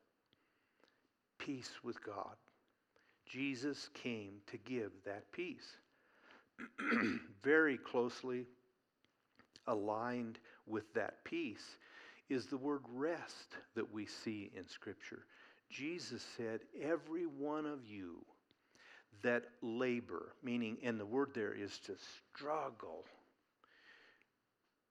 Peace 1.37 1.71
with 1.83 2.03
God. 2.03 2.35
Jesus 3.25 3.89
came 3.93 4.33
to 4.47 4.57
give 4.57 4.91
that 5.05 5.31
peace. 5.31 5.77
Very 7.43 7.77
closely 7.77 8.45
aligned 9.67 10.39
with 10.67 10.93
that 10.93 11.23
peace 11.23 11.77
is 12.29 12.45
the 12.45 12.57
word 12.57 12.83
rest 12.93 13.55
that 13.75 13.91
we 13.91 14.05
see 14.05 14.51
in 14.55 14.67
Scripture. 14.67 15.25
Jesus 15.69 16.25
said, 16.37 16.61
Every 16.81 17.25
one 17.25 17.65
of 17.65 17.85
you 17.85 18.25
that 19.23 19.43
labor, 19.61 20.33
meaning, 20.43 20.77
and 20.83 20.99
the 20.99 21.05
word 21.05 21.31
there 21.33 21.53
is 21.53 21.77
to 21.85 21.93
struggle. 22.33 23.05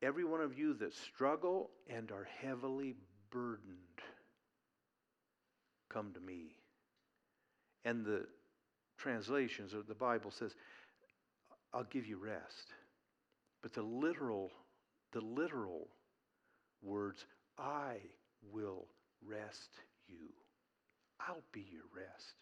Every 0.03 0.25
one 0.25 0.41
of 0.41 0.59
you 0.59 0.75
that 0.75 0.95
struggle 0.95 1.71
and 1.89 2.11
are 2.11 2.29
heavily 2.41 2.95
burdened, 3.31 3.77
come 5.89 6.13
to 6.13 6.21
me. 6.21 6.55
And 7.85 8.05
the 8.05 8.27
translations 8.99 9.75
of 9.75 9.87
the 9.87 9.95
Bible 9.95 10.31
says, 10.31 10.55
I'll 11.73 11.85
give 11.85 12.07
you 12.07 12.17
rest. 12.19 12.73
But 13.63 13.75
the 13.75 13.83
literal, 13.83 14.51
the 15.13 15.21
literal 15.21 15.89
words, 16.83 17.25
I 17.59 17.97
will 18.53 18.87
rest 19.27 19.71
you. 20.09 20.29
I'll 21.21 21.45
be 21.53 21.67
your 21.71 21.85
rest. 21.95 22.35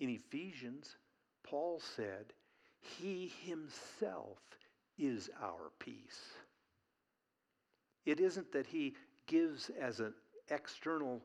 In 0.00 0.08
Ephesians, 0.08 0.96
Paul 1.44 1.80
said, 1.80 2.32
He 2.80 3.32
Himself 3.44 4.38
is 4.98 5.28
our 5.42 5.70
peace. 5.78 6.20
It 8.06 8.18
isn't 8.18 8.50
that 8.52 8.66
He 8.66 8.94
gives 9.26 9.70
as 9.78 10.00
an 10.00 10.14
external, 10.48 11.22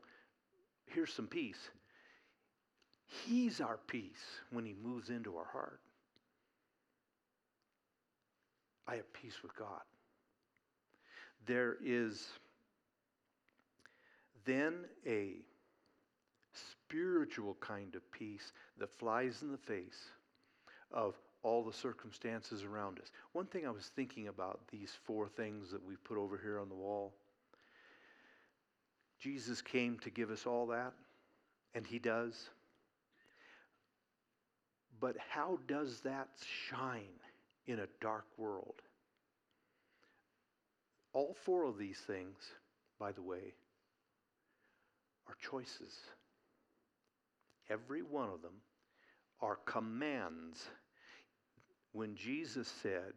here's 0.86 1.12
some 1.12 1.26
peace. 1.26 1.70
He's 3.06 3.60
our 3.60 3.78
peace 3.86 4.40
when 4.50 4.66
He 4.66 4.74
moves 4.74 5.08
into 5.08 5.36
our 5.36 5.46
heart. 5.50 5.80
I 8.86 8.96
have 8.96 9.12
peace 9.12 9.42
with 9.42 9.56
God. 9.56 9.82
There 11.46 11.76
is 11.82 12.28
then 14.44 14.84
a 15.06 15.36
spiritual 16.88 17.56
kind 17.60 17.94
of 17.94 18.12
peace 18.12 18.52
that 18.78 18.98
flies 18.98 19.42
in 19.42 19.50
the 19.50 19.58
face 19.58 20.10
of 20.92 21.14
all 21.42 21.64
the 21.64 21.72
circumstances 21.72 22.64
around 22.64 22.98
us. 22.98 23.10
One 23.32 23.46
thing 23.46 23.66
I 23.66 23.70
was 23.70 23.90
thinking 23.94 24.28
about 24.28 24.60
these 24.70 24.92
four 25.04 25.28
things 25.28 25.70
that 25.70 25.84
we've 25.84 26.02
put 26.04 26.18
over 26.18 26.38
here 26.42 26.58
on 26.58 26.68
the 26.68 26.74
wall. 26.74 27.12
Jesus 29.20 29.62
came 29.62 29.98
to 30.00 30.10
give 30.10 30.30
us 30.30 30.46
all 30.46 30.66
that, 30.68 30.92
and 31.74 31.86
He 31.86 31.98
does. 31.98 32.50
But 35.00 35.16
how 35.30 35.58
does 35.66 36.00
that 36.00 36.28
shine 36.70 37.20
in 37.66 37.80
a 37.80 37.86
dark 38.00 38.26
world? 38.36 38.82
All 41.12 41.36
four 41.44 41.64
of 41.64 41.78
these 41.78 41.98
things, 42.06 42.36
by 42.98 43.12
the 43.12 43.22
way, 43.22 43.54
are 45.28 45.36
choices. 45.40 45.94
Every 47.70 48.02
one 48.02 48.28
of 48.28 48.42
them 48.42 48.60
are 49.40 49.58
commands. 49.64 50.68
When 51.92 52.14
Jesus 52.14 52.68
said, 52.82 53.14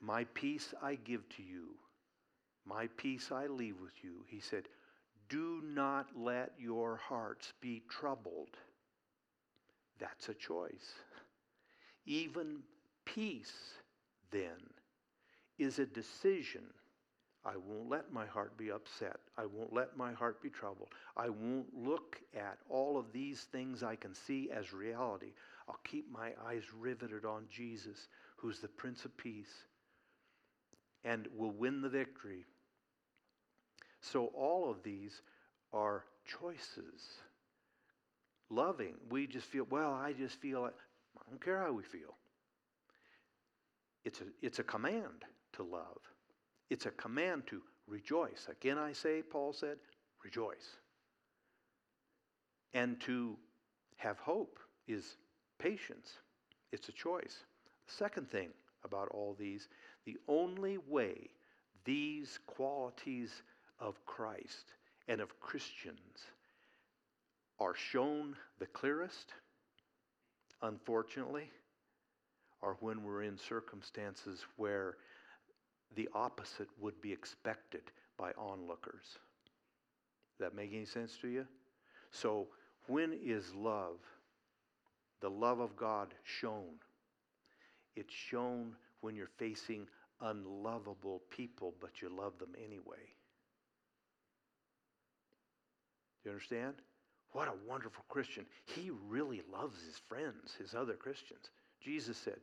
My 0.00 0.24
peace 0.34 0.74
I 0.82 0.96
give 0.96 1.28
to 1.36 1.42
you, 1.42 1.76
my 2.64 2.88
peace 2.96 3.30
I 3.30 3.46
leave 3.46 3.80
with 3.80 4.02
you, 4.02 4.24
he 4.26 4.40
said, 4.40 4.64
Do 5.28 5.62
not 5.64 6.08
let 6.16 6.52
your 6.58 6.96
hearts 6.96 7.52
be 7.60 7.82
troubled. 7.88 8.56
That's 9.98 10.28
a 10.28 10.34
choice. 10.34 10.94
Even 12.06 12.58
peace, 13.04 13.54
then, 14.30 14.70
is 15.58 15.78
a 15.78 15.86
decision. 15.86 16.64
I 17.46 17.52
won't 17.56 17.88
let 17.88 18.12
my 18.12 18.26
heart 18.26 18.58
be 18.58 18.72
upset. 18.72 19.18
I 19.38 19.46
won't 19.46 19.72
let 19.72 19.96
my 19.96 20.12
heart 20.12 20.42
be 20.42 20.50
troubled. 20.50 20.88
I 21.16 21.28
won't 21.28 21.68
look 21.72 22.20
at 22.36 22.58
all 22.68 22.98
of 22.98 23.12
these 23.12 23.42
things 23.52 23.84
I 23.84 23.94
can 23.94 24.14
see 24.14 24.50
as 24.50 24.72
reality. 24.72 25.32
I'll 25.68 25.78
keep 25.84 26.10
my 26.10 26.32
eyes 26.44 26.64
riveted 26.76 27.24
on 27.24 27.44
Jesus, 27.48 28.08
who's 28.36 28.58
the 28.58 28.66
Prince 28.66 29.04
of 29.04 29.16
Peace, 29.16 29.64
and 31.04 31.28
will 31.36 31.52
win 31.52 31.82
the 31.82 31.88
victory. 31.88 32.44
So, 34.00 34.26
all 34.34 34.68
of 34.68 34.82
these 34.82 35.22
are 35.72 36.04
choices. 36.40 37.20
Loving, 38.50 38.94
we 39.08 39.28
just 39.28 39.46
feel, 39.46 39.66
well, 39.70 39.92
I 39.92 40.12
just 40.12 40.40
feel, 40.40 40.64
I 40.64 41.30
don't 41.30 41.44
care 41.44 41.60
how 41.60 41.72
we 41.72 41.84
feel. 41.84 42.16
It's 44.04 44.20
a, 44.20 44.24
it's 44.42 44.58
a 44.58 44.64
command 44.64 45.24
to 45.54 45.62
love. 45.62 45.98
It's 46.70 46.86
a 46.86 46.90
command 46.90 47.46
to 47.48 47.62
rejoice. 47.86 48.48
Again, 48.50 48.78
I 48.78 48.92
say, 48.92 49.22
Paul 49.22 49.52
said, 49.52 49.78
rejoice. 50.24 50.76
And 52.74 53.00
to 53.02 53.36
have 53.96 54.18
hope 54.18 54.58
is 54.86 55.16
patience. 55.58 56.10
It's 56.72 56.88
a 56.88 56.92
choice. 56.92 57.44
The 57.86 57.94
second 57.94 58.30
thing 58.30 58.50
about 58.84 59.08
all 59.12 59.36
these, 59.38 59.68
the 60.04 60.16
only 60.28 60.78
way 60.78 61.30
these 61.84 62.38
qualities 62.46 63.42
of 63.78 64.04
Christ 64.04 64.74
and 65.08 65.20
of 65.20 65.38
Christians 65.40 66.26
are 67.58 67.74
shown 67.74 68.36
the 68.58 68.66
clearest, 68.66 69.32
unfortunately, 70.62 71.50
are 72.62 72.76
when 72.80 73.02
we're 73.02 73.22
in 73.22 73.38
circumstances 73.38 74.44
where 74.56 74.96
the 75.94 76.08
opposite 76.14 76.68
would 76.80 77.00
be 77.00 77.12
expected 77.12 77.82
by 78.18 78.32
onlookers. 78.38 79.18
That 80.38 80.54
make 80.54 80.72
any 80.72 80.84
sense 80.84 81.16
to 81.22 81.28
you? 81.28 81.46
So, 82.10 82.48
when 82.86 83.12
is 83.24 83.54
love, 83.54 83.98
the 85.20 85.30
love 85.30 85.60
of 85.60 85.76
God, 85.76 86.14
shown? 86.22 86.74
It's 87.96 88.12
shown 88.12 88.72
when 89.00 89.16
you're 89.16 89.30
facing 89.38 89.86
unlovable 90.20 91.22
people, 91.30 91.74
but 91.80 92.02
you 92.02 92.08
love 92.08 92.38
them 92.38 92.54
anyway. 92.58 93.04
Do 96.22 96.30
you 96.30 96.30
understand? 96.32 96.74
What 97.32 97.48
a 97.48 97.68
wonderful 97.68 98.04
Christian. 98.08 98.46
He 98.64 98.90
really 99.08 99.42
loves 99.52 99.76
his 99.84 100.00
friends, 100.08 100.54
his 100.58 100.74
other 100.74 100.94
Christians. 100.94 101.50
Jesus 101.80 102.16
said, 102.16 102.38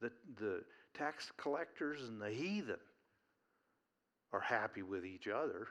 the, 0.00 0.10
the 0.38 0.62
tax 0.98 1.30
collectors 1.36 2.02
and 2.02 2.20
the 2.20 2.30
heathen 2.30 2.80
are 4.32 4.40
happy 4.40 4.82
with 4.82 5.04
each 5.04 5.28
other. 5.28 5.68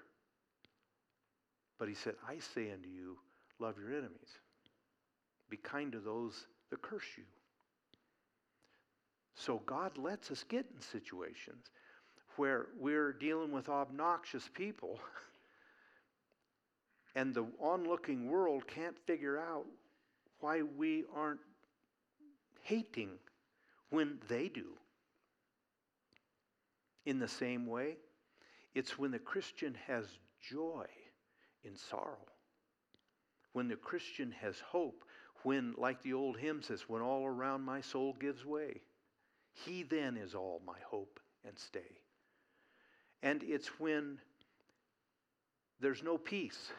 But 1.78 1.90
he 1.90 1.96
said, 1.96 2.16
I 2.28 2.40
say 2.40 2.72
unto 2.72 2.90
you, 2.90 3.18
love 3.60 3.76
your 3.78 3.92
enemies. 3.92 4.40
Be 5.50 5.58
kind 5.58 5.92
to 5.92 6.00
those 6.00 6.48
that 6.72 6.82
curse 6.82 7.06
you. 7.18 7.24
So 9.36 9.62
God 9.66 9.98
lets 9.98 10.32
us 10.32 10.44
get 10.44 10.66
in 10.74 10.82
situations 10.82 11.66
where 12.38 12.68
we're 12.80 13.14
dealing 13.14 13.52
with 13.52 13.70
obnoxious 13.70 14.50
people 14.54 15.00
and 17.16 17.34
the 17.34 17.46
onlooking 17.62 18.30
world 18.30 18.68
can't 18.68 18.98
figure 19.06 19.38
out 19.38 19.66
why 20.40 20.62
we 20.62 21.04
aren't 21.16 21.40
hating 22.64 23.10
when 23.90 24.18
they 24.28 24.50
do. 24.50 24.66
In 27.08 27.20
the 27.20 27.28
same 27.30 27.66
way, 27.66 27.96
it's 28.76 29.00
when 29.00 29.12
the 29.12 29.18
Christian 29.18 29.78
has 29.88 30.04
joy 30.42 30.86
in 31.64 31.78
sorrow, 31.78 32.28
when 33.54 33.70
the 33.70 33.78
Christian 33.78 34.30
has 34.42 34.60
hope, 34.60 35.06
when, 35.44 35.74
like 35.78 36.04
the 36.04 36.12
old 36.12 36.36
hymn 36.36 36.62
says, 36.62 36.82
when 36.90 37.02
all 37.02 37.26
around 37.26 37.62
my 37.62 37.80
soul 37.80 38.14
gives 38.20 38.46
way. 38.46 38.82
He 39.54 39.84
then 39.84 40.18
is 40.18 40.36
all 40.36 40.62
my 40.68 40.80
hope 40.86 41.22
and 41.48 41.58
stay. 41.58 42.02
And 43.24 43.42
it's 43.42 43.80
when 43.80 44.18
there's 45.80 46.04
no 46.04 46.18
peace 46.18 46.74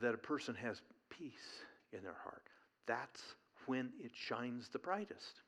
that 0.00 0.12
a 0.12 0.18
person 0.18 0.56
has 0.56 0.82
peace 1.08 1.62
in 1.92 2.02
their 2.02 2.16
heart. 2.24 2.42
That's 2.86 3.22
when 3.66 3.92
it 4.02 4.10
shines 4.12 4.70
the 4.70 4.80
brightest. 4.80 5.42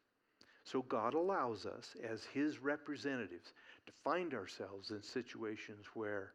So 0.71 0.83
God 0.83 1.15
allows 1.15 1.65
us 1.65 1.97
as 2.07 2.25
His 2.25 2.59
representatives 2.59 3.53
to 3.87 3.93
find 4.05 4.35
ourselves 4.35 4.91
in 4.91 5.03
situations 5.03 5.87
where 5.95 6.33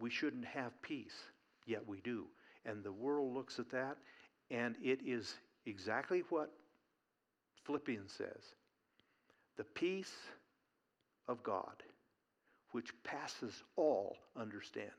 we 0.00 0.10
shouldn't 0.10 0.44
have 0.44 0.82
peace, 0.82 1.14
yet 1.64 1.86
we 1.86 2.00
do. 2.00 2.24
And 2.64 2.82
the 2.82 2.90
world 2.90 3.32
looks 3.32 3.60
at 3.60 3.70
that, 3.70 3.98
and 4.50 4.74
it 4.82 4.98
is 5.06 5.36
exactly 5.64 6.24
what 6.28 6.50
Philippians 7.64 8.12
says 8.12 8.54
the 9.56 9.64
peace 9.64 10.14
of 11.28 11.40
God, 11.44 11.84
which 12.72 12.92
passes 13.04 13.62
all 13.76 14.16
understanding, 14.36 14.90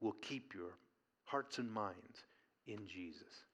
will 0.00 0.16
keep 0.22 0.54
your 0.54 0.72
hearts 1.26 1.58
and 1.58 1.70
minds 1.70 2.24
in 2.66 2.86
Jesus. 2.86 3.44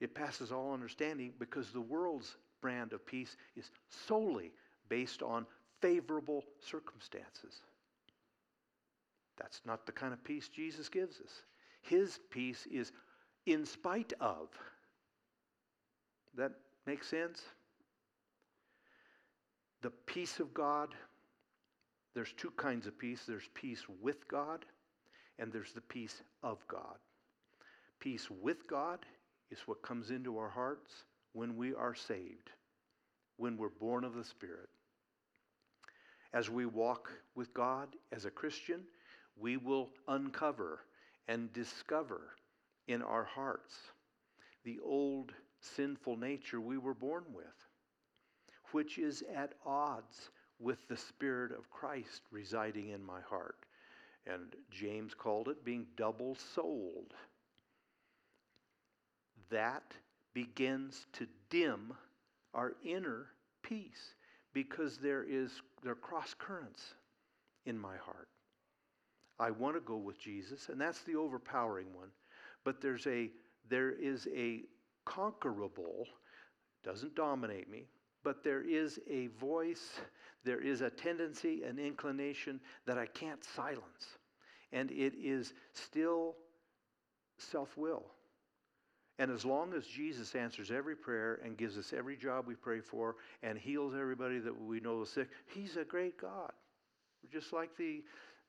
It 0.00 0.12
passes 0.12 0.50
all 0.50 0.74
understanding 0.74 1.32
because 1.38 1.70
the 1.70 1.80
world's 1.80 2.36
brand 2.64 2.94
of 2.94 3.04
peace 3.04 3.36
is 3.56 3.70
solely 3.90 4.50
based 4.88 5.22
on 5.22 5.44
favorable 5.82 6.42
circumstances. 6.66 7.60
That's 9.36 9.60
not 9.66 9.84
the 9.84 9.92
kind 9.92 10.14
of 10.14 10.24
peace 10.24 10.48
Jesus 10.48 10.88
gives 10.88 11.20
us. 11.20 11.42
His 11.82 12.20
peace 12.30 12.66
is 12.72 12.90
in 13.44 13.66
spite 13.66 14.14
of. 14.18 14.48
That 16.34 16.52
makes 16.86 17.06
sense? 17.06 17.42
The 19.82 19.90
peace 20.06 20.40
of 20.40 20.54
God, 20.54 20.94
there's 22.14 22.32
two 22.32 22.52
kinds 22.56 22.86
of 22.86 22.98
peace 22.98 23.24
there's 23.28 23.50
peace 23.52 23.82
with 24.00 24.26
God, 24.26 24.64
and 25.38 25.52
there's 25.52 25.74
the 25.74 25.82
peace 25.82 26.22
of 26.42 26.66
God. 26.66 26.96
Peace 28.00 28.30
with 28.30 28.66
God 28.66 29.04
is 29.50 29.58
what 29.66 29.82
comes 29.82 30.10
into 30.10 30.38
our 30.38 30.48
hearts 30.48 31.04
when 31.34 31.56
we 31.56 31.74
are 31.74 31.94
saved, 31.94 32.50
when 33.36 33.56
we're 33.56 33.68
born 33.68 34.04
of 34.04 34.14
the 34.14 34.24
Spirit. 34.24 34.68
As 36.32 36.50
we 36.50 36.66
walk 36.66 37.10
with 37.34 37.54
God 37.54 37.88
as 38.12 38.24
a 38.24 38.30
Christian, 38.30 38.80
we 39.36 39.56
will 39.56 39.90
uncover 40.08 40.80
and 41.28 41.52
discover 41.52 42.36
in 42.88 43.02
our 43.02 43.24
hearts 43.24 43.74
the 44.64 44.78
old 44.84 45.32
sinful 45.60 46.16
nature 46.16 46.60
we 46.60 46.78
were 46.78 46.94
born 46.94 47.24
with, 47.32 47.44
which 48.72 48.98
is 48.98 49.22
at 49.34 49.54
odds 49.64 50.30
with 50.58 50.86
the 50.88 50.96
Spirit 50.96 51.52
of 51.52 51.70
Christ 51.70 52.22
residing 52.30 52.90
in 52.90 53.04
my 53.04 53.20
heart. 53.20 53.66
And 54.26 54.54
James 54.70 55.14
called 55.14 55.48
it 55.48 55.64
being 55.64 55.86
double 55.96 56.36
souled 56.54 57.14
that 59.50 59.94
begins 60.32 61.06
to 61.12 61.26
dim 61.50 61.92
our 62.54 62.74
inner 62.84 63.26
peace 63.62 64.14
because 64.52 64.98
there 64.98 65.24
is 65.24 65.50
there 65.82 65.92
are 65.92 65.96
cross 65.96 66.34
currents 66.38 66.94
in 67.66 67.78
my 67.78 67.96
heart. 67.96 68.28
I 69.38 69.50
want 69.50 69.74
to 69.74 69.80
go 69.80 69.96
with 69.96 70.18
Jesus, 70.18 70.68
and 70.68 70.80
that's 70.80 71.02
the 71.02 71.16
overpowering 71.16 71.92
one. 71.94 72.08
But 72.64 72.80
there's 72.80 73.06
a 73.06 73.30
there 73.68 73.90
is 73.90 74.28
a 74.34 74.62
conquerable, 75.04 76.06
doesn't 76.84 77.14
dominate 77.14 77.68
me, 77.68 77.88
but 78.22 78.44
there 78.44 78.62
is 78.62 78.98
a 79.08 79.28
voice, 79.38 80.00
there 80.44 80.60
is 80.60 80.80
a 80.80 80.90
tendency, 80.90 81.62
an 81.62 81.78
inclination 81.78 82.60
that 82.86 82.98
I 82.98 83.06
can't 83.06 83.42
silence. 83.44 84.18
And 84.72 84.90
it 84.90 85.14
is 85.16 85.52
still 85.72 86.34
self 87.38 87.76
will. 87.76 88.13
And 89.18 89.30
as 89.30 89.44
long 89.44 89.72
as 89.74 89.86
Jesus 89.86 90.34
answers 90.34 90.70
every 90.70 90.96
prayer 90.96 91.38
and 91.44 91.56
gives 91.56 91.78
us 91.78 91.92
every 91.96 92.16
job 92.16 92.46
we 92.46 92.54
pray 92.54 92.80
for 92.80 93.16
and 93.42 93.56
heals 93.56 93.94
everybody 93.94 94.40
that 94.40 94.60
we 94.60 94.80
know 94.80 95.02
is 95.02 95.10
sick, 95.10 95.28
He's 95.46 95.76
a 95.76 95.84
great 95.84 96.20
God. 96.20 96.52
We're 97.22 97.38
Just 97.38 97.52
like 97.52 97.76
the 97.76 98.02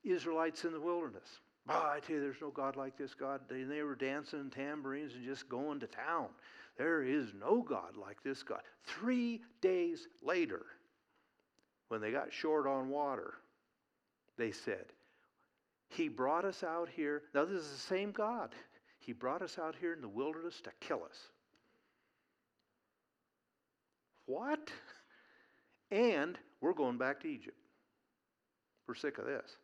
Israelites 0.04 0.66
in 0.66 0.72
the 0.72 0.80
wilderness. 0.80 1.40
Oh, 1.68 1.92
I 1.92 2.00
tell 2.00 2.16
you, 2.16 2.22
there's 2.22 2.42
no 2.42 2.52
God 2.52 2.76
like 2.76 2.98
this 2.98 3.14
God. 3.14 3.42
They, 3.50 3.64
they 3.64 3.82
were 3.82 3.96
dancing 3.96 4.40
in 4.40 4.50
tambourines 4.50 5.14
and 5.14 5.24
just 5.24 5.50
going 5.50 5.80
to 5.80 5.88
town. 5.88 6.28
There 6.78 7.04
is 7.04 7.28
no 7.40 7.62
God 7.62 7.98
like 7.98 8.22
this 8.24 8.44
God. 8.44 8.62
Three 8.84 9.42
days 9.62 10.08
later, 10.22 10.66
when 11.88 12.02
they 12.02 12.12
got 12.12 12.34
short 12.34 12.68
on 12.68 12.90
water, 12.90 13.34
they 14.38 14.52
said, 14.52 14.86
He 15.90 16.08
brought 16.08 16.46
us 16.46 16.64
out 16.64 16.90
here. 16.90 17.24
Now, 17.34 17.46
this 17.46 17.62
is 17.62 17.72
the 17.72 17.78
same 17.78 18.12
God. 18.12 18.54
He 19.06 19.14
brought 19.14 19.44
us 19.44 19.60
out 19.60 19.76
here 19.80 19.94
in 19.94 20.02
the 20.02 20.08
wilderness 20.08 20.60
to 20.64 20.72
kill 20.80 21.04
us. 21.04 21.18
What? 24.26 24.72
And 25.92 26.40
we're 26.60 26.74
going 26.74 26.98
back 26.98 27.22
to 27.22 27.28
Egypt. 27.28 27.58
We're 28.88 28.96
sick 28.96 29.20
of 29.20 29.26
this. 29.26 29.58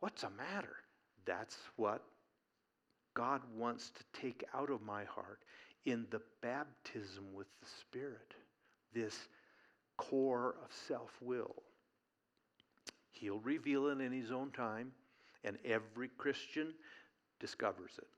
What's 0.00 0.20
the 0.20 0.30
matter? 0.30 0.76
That's 1.24 1.56
what 1.76 2.02
God 3.14 3.40
wants 3.56 3.90
to 3.90 4.20
take 4.20 4.44
out 4.54 4.68
of 4.68 4.82
my 4.82 5.04
heart 5.04 5.40
in 5.86 6.06
the 6.10 6.20
baptism 6.42 7.24
with 7.32 7.46
the 7.62 7.68
Spirit, 7.80 8.34
this 8.92 9.16
core 9.96 10.56
of 10.62 10.70
self 10.86 11.12
will. 11.22 11.54
He'll 13.12 13.40
reveal 13.40 13.86
it 13.86 14.00
in 14.02 14.12
His 14.12 14.30
own 14.30 14.50
time, 14.50 14.92
and 15.44 15.56
every 15.64 16.08
Christian 16.18 16.74
discovers 17.44 17.98
it. 17.98 18.08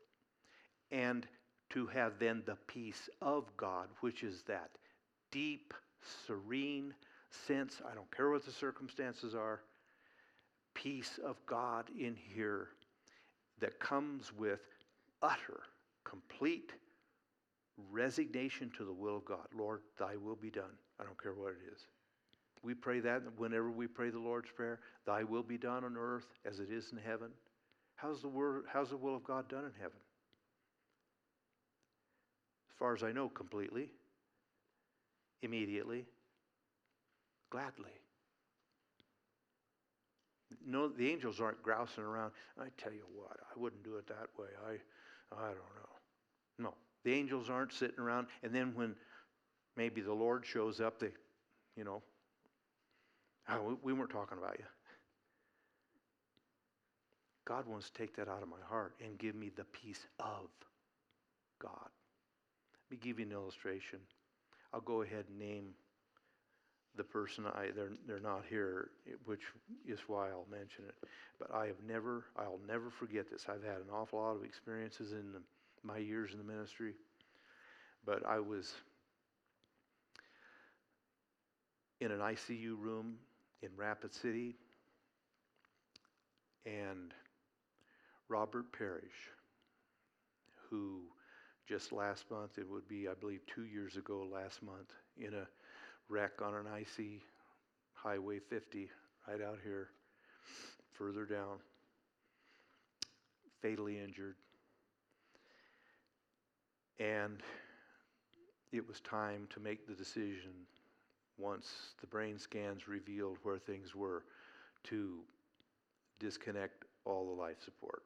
And 0.95 1.27
to 1.71 1.89
have 1.89 2.13
then 2.21 2.45
the 2.47 2.57
peace 2.69 3.09
of 3.21 3.45
God, 3.57 3.89
which 4.01 4.23
is 4.23 4.45
that 4.47 4.71
deep, 5.33 5.75
serene 6.27 6.95
sense, 7.31 7.83
I 7.91 7.93
don't 7.93 8.17
care 8.17 8.31
what 8.31 8.45
the 8.45 8.53
circumstances 8.53 9.35
are, 9.35 9.63
peace 10.75 11.19
of 11.25 11.45
God 11.47 11.87
in 11.99 12.15
here 12.15 12.69
that 13.59 13.81
comes 13.81 14.33
with 14.33 14.61
utter, 15.23 15.63
complete 16.05 16.71
resignation 17.91 18.71
to 18.77 18.85
the 18.85 18.93
will 18.93 19.17
of 19.17 19.25
God. 19.25 19.49
Lord, 19.59 19.81
thy 19.99 20.15
will 20.17 20.37
be 20.37 20.51
done. 20.51 20.77
I 21.01 21.05
don't 21.05 21.21
care 21.21 21.35
what 21.35 21.51
it 21.51 21.73
is. 21.75 21.81
We 22.63 22.75
pray 22.75 23.01
that 23.01 23.23
whenever 23.37 23.73
we 23.73 23.89
pray 23.89 24.11
the 24.11 24.21
Lord's 24.21 24.51
Prayer, 24.55 24.79
thy 25.05 25.25
will 25.25 25.43
be 25.43 25.59
done 25.59 25.83
on 25.83 25.97
earth 25.97 26.29
as 26.45 26.61
it 26.61 26.71
is 26.71 26.93
in 26.93 26.99
heaven. 26.99 27.31
How's 27.97 28.21
the, 28.21 28.29
word, 28.29 28.65
how's 28.73 28.91
the 28.91 28.97
will 28.97 29.17
of 29.17 29.25
God 29.25 29.49
done 29.49 29.65
in 29.65 29.73
heaven? 29.81 29.99
As 32.71 32.79
far 32.79 32.95
as 32.95 33.03
I 33.03 33.11
know, 33.11 33.29
completely, 33.29 33.89
immediately, 35.43 36.05
gladly. 37.51 37.91
No, 40.65 40.89
the 40.89 41.11
angels 41.11 41.41
aren't 41.41 41.63
grousing 41.63 42.05
around. 42.05 42.33
I 42.61 42.67
tell 42.77 42.93
you 42.93 43.05
what, 43.15 43.37
I 43.41 43.59
wouldn't 43.59 43.83
do 43.83 43.97
it 43.97 44.07
that 44.09 44.29
way. 44.39 44.49
I, 44.69 44.73
I 45.35 45.47
don't 45.47 45.57
know. 45.57 45.97
No, 46.59 46.75
the 47.05 47.15
angels 47.15 47.49
aren't 47.49 47.73
sitting 47.73 47.99
around. 47.99 48.27
And 48.43 48.55
then 48.55 48.73
when 48.75 48.95
maybe 49.77 50.03
the 50.03 50.13
Lord 50.13 50.45
shows 50.45 50.81
up, 50.81 50.99
they, 50.99 51.11
you 51.77 51.85
know, 51.85 52.03
oh, 53.49 53.63
we, 53.63 53.75
we 53.83 53.93
weren't 53.93 54.11
talking 54.11 54.39
about 54.39 54.57
you. 54.59 54.65
God 57.47 57.67
wants 57.67 57.89
to 57.91 57.99
take 57.99 58.17
that 58.17 58.29
out 58.29 58.43
of 58.43 58.49
my 58.49 58.57
heart 58.69 58.95
and 59.03 59.17
give 59.19 59.35
me 59.35 59.51
the 59.57 59.65
peace 59.65 60.07
of 60.19 60.49
God. 61.61 61.89
Let 62.91 62.91
me 62.91 62.97
give 63.01 63.19
you 63.21 63.27
an 63.27 63.33
illustration. 63.33 64.01
I'll 64.75 64.81
go 64.81 65.03
ahead 65.03 65.25
and 65.29 65.39
name 65.39 65.69
the 66.97 67.05
person 67.05 67.45
I 67.47 67.69
they're 67.75 67.93
they're 68.07 68.21
not 68.21 68.45
here, 68.49 68.89
which 69.27 69.43
is 69.87 70.01
why 70.07 70.29
I'll 70.31 70.47
mention 70.51 70.85
it. 70.89 70.95
But 71.39 71.55
I 71.55 71.67
have 71.67 71.83
never 71.87 72.25
I'll 72.37 72.61
never 72.67 72.91
forget 72.91 73.31
this. 73.31 73.47
I've 73.49 73.63
had 73.63 73.77
an 73.77 73.91
awful 73.93 74.19
lot 74.19 74.37
of 74.37 74.45
experiences 74.45 75.13
in 75.13 75.33
the, 75.33 75.41
my 75.83 75.99
years 75.99 76.33
in 76.33 76.39
the 76.39 76.45
ministry, 76.45 76.95
but 78.05 78.25
I 78.27 78.41
was 78.41 78.73
in 82.01 82.11
an 82.11 82.21
ICU 82.21 82.79
room 82.79 83.17
in 83.63 83.71
Rapid 83.77 84.15
City, 84.15 84.57
and 86.65 87.13
Robert 88.29 88.73
Parrish, 88.73 89.31
who 90.69 91.03
just 91.69 91.93
last 91.93 92.31
month, 92.31 92.59
it 92.59 92.69
would 92.69 92.89
be, 92.89 93.09
I 93.09 93.15
believe, 93.15 93.41
two 93.47 93.65
years 93.65 93.97
ago 93.97 94.27
last 94.33 94.63
month, 94.63 94.93
in 95.19 95.35
a 95.35 95.47
wreck 96.09 96.43
on 96.43 96.55
an 96.55 96.67
icy 96.67 97.23
Highway 97.95 98.39
50 98.39 98.89
right 99.27 99.41
out 99.43 99.59
here, 99.65 99.89
further 100.93 101.25
down, 101.25 101.59
fatally 103.61 103.99
injured. 103.99 104.37
And 106.99 107.43
it 108.73 108.87
was 108.87 109.01
time 109.01 109.49
to 109.51 109.61
make 109.61 109.87
the 109.87 109.95
decision 109.95 110.53
once 111.39 111.95
the 112.01 112.07
brain 112.07 112.39
scans 112.39 112.89
revealed 112.89 113.39
where 113.43 113.59
things 113.59 113.95
were 113.95 114.25
to 114.85 115.19
disconnect 116.19 116.85
all 117.05 117.27
the 117.27 117.41
life 117.41 117.57
support. 117.65 118.03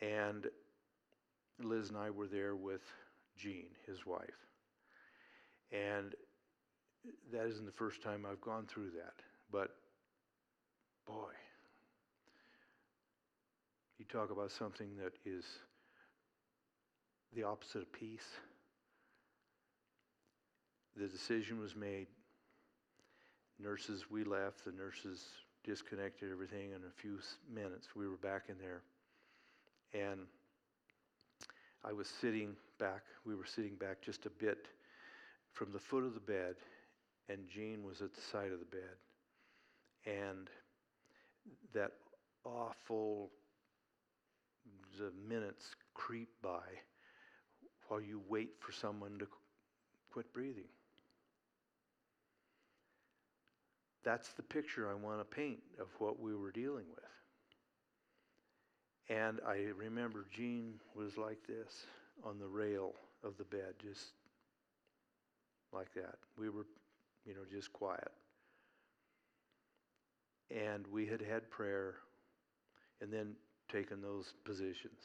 And 0.00 0.46
Liz 1.62 1.88
and 1.88 1.98
I 1.98 2.10
were 2.10 2.26
there 2.26 2.54
with 2.54 2.82
Jean, 3.36 3.66
his 3.86 4.04
wife. 4.04 4.20
And 5.72 6.14
that 7.32 7.46
isn't 7.46 7.66
the 7.66 7.72
first 7.72 8.02
time 8.02 8.26
I've 8.30 8.40
gone 8.40 8.66
through 8.66 8.90
that. 8.90 9.14
But 9.50 9.74
boy, 11.06 11.32
you 13.98 14.04
talk 14.04 14.30
about 14.30 14.50
something 14.50 14.88
that 15.02 15.12
is 15.24 15.44
the 17.34 17.44
opposite 17.44 17.82
of 17.82 17.92
peace. 17.92 18.26
The 20.96 21.06
decision 21.06 21.60
was 21.60 21.76
made. 21.76 22.06
Nurses, 23.58 24.10
we 24.10 24.24
left. 24.24 24.64
The 24.64 24.72
nurses 24.72 25.24
disconnected 25.64 26.30
everything 26.30 26.70
in 26.70 26.82
a 26.86 27.00
few 27.00 27.18
minutes. 27.52 27.88
We 27.94 28.08
were 28.08 28.16
back 28.16 28.44
in 28.48 28.56
there. 28.58 28.82
And 29.94 30.20
I 31.84 31.92
was 31.92 32.08
sitting 32.08 32.56
back, 32.78 33.02
we 33.24 33.34
were 33.34 33.46
sitting 33.46 33.76
back 33.76 34.02
just 34.02 34.26
a 34.26 34.30
bit 34.30 34.68
from 35.52 35.72
the 35.72 35.78
foot 35.78 36.04
of 36.04 36.14
the 36.14 36.20
bed, 36.20 36.56
and 37.28 37.48
Jean 37.48 37.84
was 37.84 38.02
at 38.02 38.14
the 38.14 38.20
side 38.20 38.52
of 38.52 38.58
the 38.58 38.66
bed. 38.66 38.96
And 40.04 40.48
that 41.72 41.92
awful 42.44 43.30
the 44.98 45.12
minutes 45.28 45.74
creep 45.94 46.28
by 46.42 46.62
while 47.88 48.00
you 48.00 48.20
wait 48.28 48.50
for 48.60 48.72
someone 48.72 49.18
to 49.18 49.26
quit 50.10 50.32
breathing. 50.32 50.68
That's 54.04 54.28
the 54.30 54.42
picture 54.42 54.90
I 54.90 54.94
want 54.94 55.18
to 55.18 55.24
paint 55.24 55.58
of 55.80 55.88
what 55.98 56.20
we 56.20 56.34
were 56.34 56.52
dealing 56.52 56.86
with. 56.94 57.04
And 59.08 59.40
I 59.46 59.66
remember 59.76 60.26
Jean 60.34 60.74
was 60.94 61.16
like 61.16 61.38
this 61.46 61.86
on 62.24 62.38
the 62.38 62.48
rail 62.48 62.94
of 63.22 63.36
the 63.38 63.44
bed, 63.44 63.74
just 63.80 64.12
like 65.72 65.92
that. 65.94 66.16
We 66.38 66.48
were, 66.48 66.66
you 67.24 67.34
know, 67.34 67.42
just 67.50 67.72
quiet. 67.72 68.10
And 70.50 70.86
we 70.88 71.06
had 71.06 71.20
had 71.20 71.50
prayer 71.50 71.94
and 73.00 73.12
then 73.12 73.34
taken 73.70 74.00
those 74.00 74.34
positions. 74.44 75.00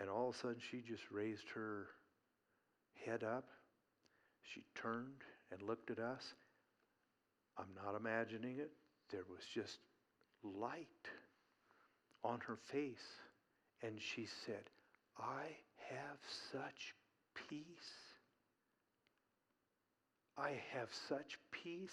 And 0.00 0.08
all 0.08 0.28
of 0.28 0.34
a 0.34 0.38
sudden, 0.38 0.56
she 0.70 0.80
just 0.80 1.02
raised 1.10 1.48
her 1.54 1.86
head 3.04 3.22
up. 3.22 3.48
She 4.42 4.62
turned 4.74 5.22
and 5.52 5.60
looked 5.62 5.90
at 5.90 5.98
us. 5.98 6.34
I'm 7.56 7.66
not 7.84 7.96
imagining 7.96 8.58
it. 8.58 8.70
There 9.10 9.24
was 9.28 9.44
just 9.52 9.78
light 10.42 10.86
on 12.24 12.40
her 12.40 12.56
face. 12.70 13.06
And 13.82 14.00
she 14.00 14.26
said, 14.46 14.64
I 15.18 15.42
have 15.90 16.18
such 16.52 16.94
peace. 17.48 17.64
I 20.36 20.60
have 20.72 20.88
such 21.08 21.38
peace. 21.50 21.90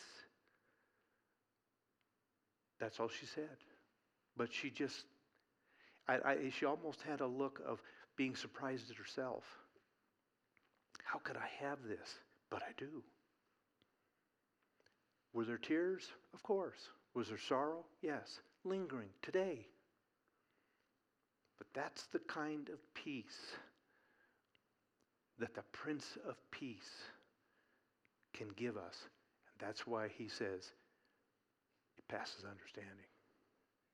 That's 2.80 3.00
all 3.00 3.08
she 3.08 3.26
said. 3.26 3.58
But 4.38 4.54
she 4.54 4.70
just, 4.70 5.06
I, 6.08 6.16
I, 6.16 6.38
she 6.58 6.66
almost 6.66 7.02
had 7.02 7.22
a 7.22 7.28
look 7.28 7.62
of 7.66 7.82
being 8.18 8.36
surprised 8.36 8.92
at 8.92 8.98
herself. 8.98 9.44
How 11.04 11.20
could 11.20 11.38
I 11.38 11.48
have 11.66 11.80
this? 11.88 12.16
But 12.50 12.62
I 12.64 12.72
do. 12.78 13.04
Were 15.34 15.46
there 15.46 15.58
tears? 15.58 16.04
Of 16.34 16.44
course. 16.44 16.90
Was 17.14 17.30
there 17.30 17.38
sorrow? 17.38 17.86
Yes. 18.02 18.40
Lingering 18.64 19.10
today. 19.22 19.66
But 21.58 21.68
that's 21.74 22.04
the 22.08 22.20
kind 22.20 22.70
of 22.70 22.80
peace 22.94 23.56
that 25.40 25.54
the 25.54 25.64
Prince 25.72 26.18
of 26.28 26.36
Peace 26.52 26.92
can 28.34 28.48
give 28.56 28.78
us. 28.78 28.98
And 29.48 29.68
that's 29.68 29.88
why 29.88 30.08
he 30.18 30.28
says 30.28 30.72
it 31.98 32.08
passes 32.08 32.44
understanding. 32.44 33.06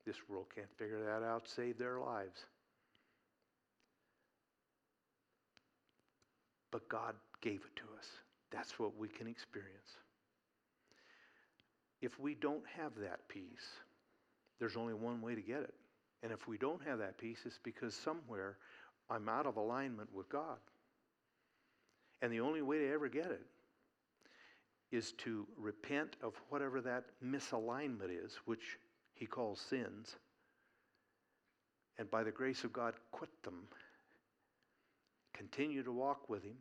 This 0.06 0.18
world 0.28 0.48
can't 0.54 0.72
figure 0.78 1.04
that 1.04 1.24
out, 1.24 1.48
save 1.48 1.78
their 1.78 2.00
lives. 2.00 2.46
But 6.72 6.88
God 6.90 7.16
gave 7.42 7.62
it 7.62 7.76
to 7.76 7.84
us. 7.98 8.08
That's 8.52 8.80
what 8.80 8.98
we 8.98 9.08
can 9.08 9.28
experience. 9.28 9.98
If 12.02 12.20
we 12.20 12.34
don't 12.34 12.64
have 12.76 12.94
that 13.02 13.28
peace, 13.28 13.68
there's 14.60 14.76
only 14.76 14.94
one 14.94 15.22
way 15.22 15.36
to 15.36 15.42
get 15.42 15.60
it. 15.62 15.74
And 16.24 16.32
if 16.32 16.48
we 16.48 16.58
don't 16.58 16.84
have 16.86 17.00
that 17.00 17.18
peace, 17.18 17.40
it's 17.46 17.60
because 17.64 17.96
somewhere 17.96 18.58
I'm 19.10 19.28
out 19.28 19.48
of 19.48 19.58
alignment 19.58 20.14
with 20.14 20.30
God. 20.30 20.58
And 22.22 22.32
the 22.32 22.42
only 22.42 22.62
way 22.62 22.78
to 22.80 22.92
ever 22.92 23.10
get 23.10 23.26
it 23.26 23.46
is 24.92 25.14
to 25.14 25.48
repent 25.58 26.18
of 26.22 26.34
whatever 26.50 26.82
that 26.82 27.06
misalignment 27.24 28.10
is, 28.10 28.40
which 28.46 28.78
he 29.16 29.26
calls 29.26 29.60
sins, 29.60 30.18
and 31.98 32.10
by 32.10 32.24
the 32.24 32.32
grace 32.32 32.64
of 32.64 32.74
God, 32.74 32.96
quit 33.12 33.30
them. 33.44 33.68
Continue 35.34 35.84
to 35.84 35.92
walk 35.92 36.30
with 36.30 36.44
him 36.44 36.58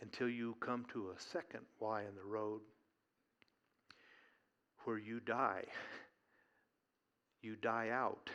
until 0.00 0.28
you 0.28 0.56
come 0.60 0.86
to 0.92 1.10
a 1.10 1.20
second 1.20 1.60
Y 1.80 2.00
in 2.00 2.14
the 2.14 2.24
road 2.24 2.60
where 4.84 4.98
you 4.98 5.20
die. 5.20 5.64
You 7.42 7.56
die 7.56 7.90
out. 7.92 8.30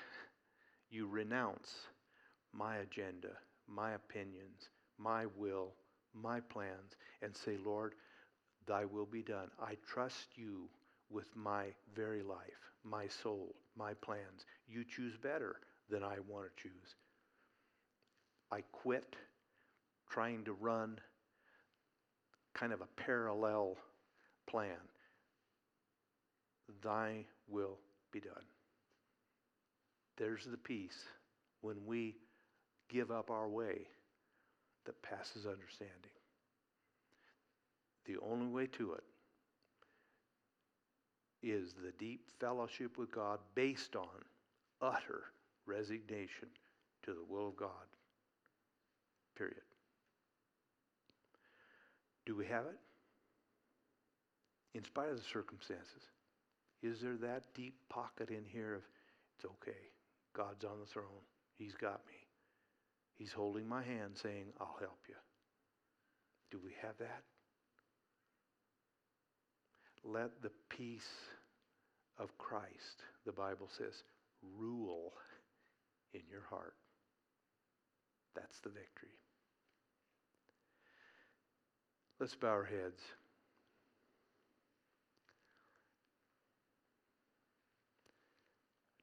You 0.93 1.07
renounce 1.07 1.73
my 2.53 2.75
agenda, 2.75 3.31
my 3.67 3.93
opinions, 3.93 4.69
my 4.99 5.25
will, 5.35 5.73
my 6.13 6.39
plans, 6.39 6.95
and 7.23 7.35
say, 7.35 7.57
Lord, 7.65 7.95
thy 8.67 8.85
will 8.85 9.07
be 9.07 9.23
done. 9.23 9.49
I 9.59 9.73
trust 9.91 10.27
you 10.35 10.69
with 11.09 11.35
my 11.35 11.69
very 11.95 12.21
life, 12.21 12.37
my 12.83 13.07
soul, 13.07 13.55
my 13.75 13.95
plans. 13.95 14.45
You 14.67 14.83
choose 14.83 15.17
better 15.17 15.55
than 15.89 16.03
I 16.03 16.17
want 16.27 16.45
to 16.55 16.61
choose. 16.61 16.95
I 18.51 18.61
quit 18.71 19.15
trying 20.11 20.43
to 20.43 20.53
run 20.53 20.99
kind 22.53 22.71
of 22.71 22.81
a 22.81 23.01
parallel 23.01 23.77
plan. 24.47 24.77
Thy 26.83 27.25
will 27.47 27.79
be 28.11 28.19
done. 28.19 28.52
There's 30.17 30.45
the 30.45 30.57
peace 30.57 31.05
when 31.61 31.85
we 31.85 32.15
give 32.89 33.11
up 33.11 33.31
our 33.31 33.47
way 33.47 33.87
that 34.85 35.01
passes 35.01 35.45
understanding. 35.45 36.11
The 38.05 38.17
only 38.21 38.47
way 38.47 38.67
to 38.67 38.93
it 38.93 39.03
is 41.41 41.73
the 41.73 41.93
deep 41.97 42.29
fellowship 42.39 42.97
with 42.97 43.11
God 43.11 43.39
based 43.55 43.95
on 43.95 44.07
utter 44.81 45.23
resignation 45.65 46.49
to 47.03 47.11
the 47.11 47.23
will 47.27 47.49
of 47.49 47.55
God. 47.55 47.69
Period. 49.37 49.61
Do 52.25 52.35
we 52.35 52.45
have 52.45 52.65
it? 52.65 52.77
In 54.75 54.83
spite 54.83 55.09
of 55.09 55.17
the 55.17 55.23
circumstances, 55.23 56.03
is 56.81 56.99
there 57.01 57.17
that 57.17 57.53
deep 57.53 57.75
pocket 57.89 58.29
in 58.29 58.43
here 58.45 58.75
of 58.75 58.81
it's 59.35 59.45
okay? 59.45 59.92
God's 60.35 60.65
on 60.65 60.79
the 60.79 60.85
throne. 60.85 61.05
He's 61.57 61.75
got 61.75 62.01
me. 62.07 62.15
He's 63.15 63.31
holding 63.31 63.67
my 63.67 63.83
hand 63.83 64.17
saying, 64.21 64.45
I'll 64.59 64.77
help 64.79 64.99
you. 65.07 65.15
Do 66.51 66.59
we 66.63 66.71
have 66.81 66.97
that? 66.99 67.21
Let 70.03 70.41
the 70.41 70.51
peace 70.69 71.09
of 72.19 72.37
Christ, 72.37 73.03
the 73.25 73.31
Bible 73.31 73.69
says, 73.77 74.03
rule 74.57 75.13
in 76.13 76.21
your 76.29 76.43
heart. 76.49 76.73
That's 78.35 78.59
the 78.59 78.69
victory. 78.69 79.09
Let's 82.19 82.35
bow 82.35 82.49
our 82.49 82.63
heads. 82.63 83.01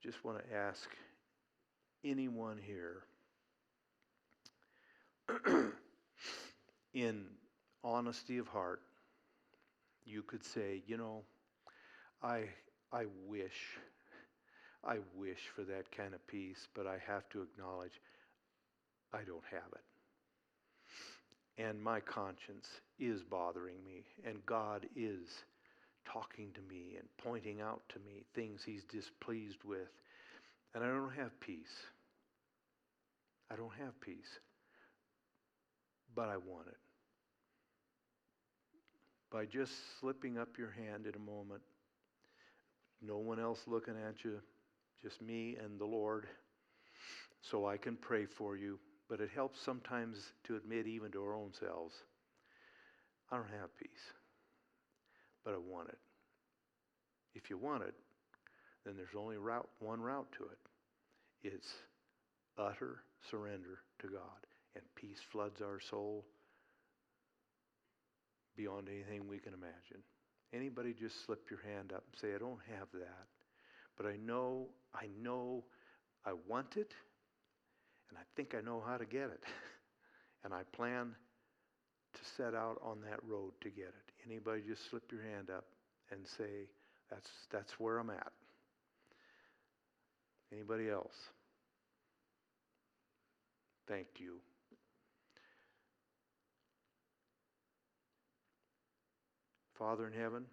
I 0.02 0.06
just 0.06 0.24
want 0.24 0.38
to 0.38 0.54
ask 0.54 0.88
anyone 2.04 2.58
here 2.64 3.02
in 6.94 7.24
honesty 7.84 8.38
of 8.38 8.48
heart, 8.48 8.80
you 10.04 10.22
could 10.22 10.44
say, 10.44 10.82
you 10.86 10.96
know, 10.96 11.22
I, 12.22 12.44
I 12.92 13.04
wish, 13.26 13.78
I 14.84 14.98
wish 15.14 15.38
for 15.54 15.62
that 15.62 15.90
kind 15.96 16.14
of 16.14 16.26
peace, 16.26 16.68
but 16.74 16.86
I 16.86 16.98
have 17.06 17.28
to 17.30 17.42
acknowledge 17.42 18.00
I 19.12 19.18
don't 19.26 19.44
have 19.50 19.72
it. 19.72 21.62
And 21.62 21.82
my 21.82 22.00
conscience 22.00 22.68
is 22.98 23.22
bothering 23.22 23.84
me, 23.84 24.04
and 24.24 24.44
God 24.46 24.86
is 24.96 25.28
talking 26.10 26.50
to 26.54 26.60
me 26.74 26.96
and 26.98 27.06
pointing 27.18 27.60
out 27.60 27.82
to 27.90 27.98
me 28.00 28.24
things 28.34 28.62
He's 28.64 28.84
displeased 28.84 29.62
with, 29.64 29.88
and 30.74 30.84
I 30.84 30.86
don't 30.86 31.14
have 31.14 31.38
peace. 31.40 31.74
I 33.50 33.56
don't 33.56 33.74
have 33.78 34.00
peace 34.00 34.38
but 36.14 36.28
I 36.28 36.36
want 36.36 36.66
it. 36.68 36.76
By 39.30 39.46
just 39.46 39.72
slipping 40.00 40.38
up 40.38 40.58
your 40.58 40.70
hand 40.70 41.06
in 41.06 41.14
a 41.14 41.18
moment, 41.18 41.62
no 43.00 43.18
one 43.18 43.38
else 43.38 43.60
looking 43.66 43.94
at 43.94 44.24
you, 44.24 44.40
just 45.00 45.22
me 45.22 45.56
and 45.62 45.78
the 45.78 45.84
Lord, 45.84 46.26
so 47.42 47.66
I 47.66 47.76
can 47.76 47.96
pray 47.96 48.26
for 48.26 48.56
you. 48.56 48.78
But 49.08 49.20
it 49.20 49.30
helps 49.34 49.60
sometimes 49.60 50.18
to 50.44 50.56
admit, 50.56 50.86
even 50.86 51.10
to 51.12 51.22
our 51.22 51.34
own 51.34 51.52
selves, 51.58 51.94
I 53.30 53.36
don't 53.36 53.50
have 53.60 53.76
peace, 53.76 54.12
but 55.44 55.54
I 55.54 55.58
want 55.58 55.88
it. 55.88 55.98
If 57.34 57.50
you 57.50 57.56
want 57.56 57.84
it, 57.84 57.94
then 58.84 58.94
there's 58.96 59.16
only 59.16 59.36
route, 59.36 59.68
one 59.78 60.00
route 60.00 60.30
to 60.38 60.44
it 60.44 60.58
it's 61.42 61.68
utter 62.58 63.02
surrender 63.30 63.78
to 64.00 64.08
God 64.08 64.46
and 64.74 64.84
peace 64.94 65.20
floods 65.32 65.60
our 65.60 65.80
soul 65.80 66.24
beyond 68.56 68.88
anything 68.88 69.26
we 69.26 69.38
can 69.38 69.54
imagine. 69.54 70.02
Anybody 70.52 70.92
just 70.92 71.24
slip 71.24 71.50
your 71.50 71.60
hand 71.60 71.92
up 71.92 72.04
and 72.10 72.20
say, 72.20 72.34
I 72.34 72.38
don't 72.38 72.60
have 72.76 72.88
that. 72.92 73.26
But 73.96 74.06
I 74.06 74.16
know, 74.16 74.66
I 74.94 75.06
know 75.22 75.64
I 76.26 76.32
want 76.48 76.76
it, 76.76 76.92
and 78.08 78.18
I 78.18 78.22
think 78.36 78.54
I 78.54 78.60
know 78.60 78.82
how 78.84 78.96
to 78.96 79.06
get 79.06 79.30
it. 79.30 79.44
and 80.44 80.52
I 80.52 80.62
plan 80.72 81.14
to 82.14 82.20
set 82.36 82.54
out 82.54 82.80
on 82.82 83.00
that 83.02 83.20
road 83.26 83.52
to 83.62 83.70
get 83.70 83.88
it. 83.88 84.26
Anybody 84.26 84.62
just 84.66 84.90
slip 84.90 85.04
your 85.12 85.22
hand 85.22 85.50
up 85.50 85.64
and 86.10 86.20
say, 86.26 86.68
that's, 87.10 87.30
that's 87.50 87.78
where 87.78 87.98
I'm 87.98 88.10
at. 88.10 88.32
Anybody 90.52 90.88
else? 90.88 91.14
Thank 93.86 94.06
you. 94.18 94.36
Father 99.78 100.06
in 100.06 100.12
heaven, 100.12 100.44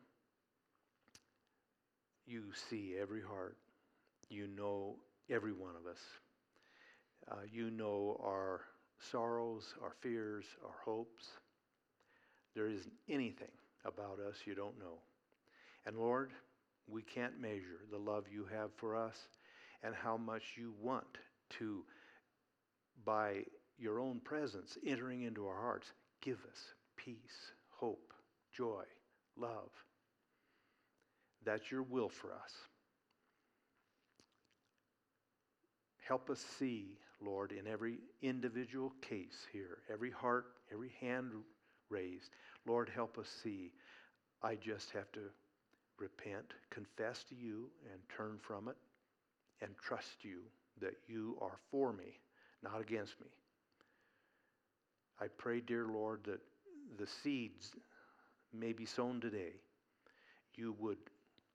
you 2.25 2.43
see 2.69 2.95
every 2.99 3.21
heart. 3.21 3.57
You 4.29 4.47
know 4.47 4.95
every 5.29 5.51
one 5.51 5.73
of 5.75 5.89
us. 5.89 5.99
Uh, 7.29 7.41
you 7.51 7.69
know 7.69 8.19
our 8.23 8.61
sorrows, 9.11 9.73
our 9.83 9.93
fears, 10.01 10.45
our 10.63 10.75
hopes. 10.83 11.25
There 12.55 12.67
isn't 12.67 12.93
anything 13.09 13.51
about 13.85 14.19
us 14.19 14.37
you 14.45 14.55
don't 14.55 14.79
know. 14.79 14.99
And 15.85 15.97
Lord, 15.97 16.31
we 16.87 17.01
can't 17.01 17.39
measure 17.39 17.81
the 17.91 17.97
love 17.97 18.25
you 18.31 18.47
have 18.53 18.69
for 18.77 18.95
us 18.95 19.15
and 19.83 19.93
how 19.95 20.17
much 20.17 20.55
you 20.57 20.73
want 20.81 21.17
to, 21.59 21.83
by 23.05 23.43
your 23.77 23.99
own 23.99 24.19
presence 24.19 24.77
entering 24.85 25.23
into 25.23 25.45
our 25.47 25.59
hearts, 25.59 25.91
give 26.21 26.39
us 26.51 26.73
peace, 26.95 27.51
hope, 27.69 28.13
joy, 28.51 28.83
love. 29.37 29.69
That's 31.45 31.71
your 31.71 31.83
will 31.83 32.09
for 32.09 32.33
us. 32.33 32.53
Help 36.07 36.29
us 36.29 36.43
see 36.57 36.97
Lord, 37.21 37.51
in 37.51 37.67
every 37.67 37.99
individual 38.21 38.93
case 39.01 39.47
here, 39.51 39.79
every 39.91 40.11
heart, 40.11 40.45
every 40.71 40.91
hand 41.01 41.31
raised. 41.89 42.31
Lord, 42.65 42.89
help 42.93 43.17
us 43.17 43.27
see. 43.43 43.73
I 44.43 44.55
just 44.55 44.91
have 44.91 45.11
to 45.13 45.21
repent, 45.97 46.53
confess 46.69 47.23
to 47.29 47.35
you, 47.35 47.69
and 47.91 47.99
turn 48.15 48.37
from 48.39 48.67
it, 48.67 48.75
and 49.61 49.71
trust 49.77 50.23
you 50.23 50.39
that 50.81 50.95
you 51.07 51.37
are 51.41 51.57
for 51.71 51.93
me, 51.93 52.19
not 52.63 52.79
against 52.79 53.19
me. 53.19 53.27
I 55.19 55.27
pray, 55.37 55.61
dear 55.61 55.87
Lord, 55.87 56.21
that 56.25 56.41
the 56.97 57.07
seeds 57.07 57.71
may 58.53 58.73
be 58.73 58.85
sown 58.85 59.19
today. 59.19 59.53
You 60.55 60.75
would 60.79 60.97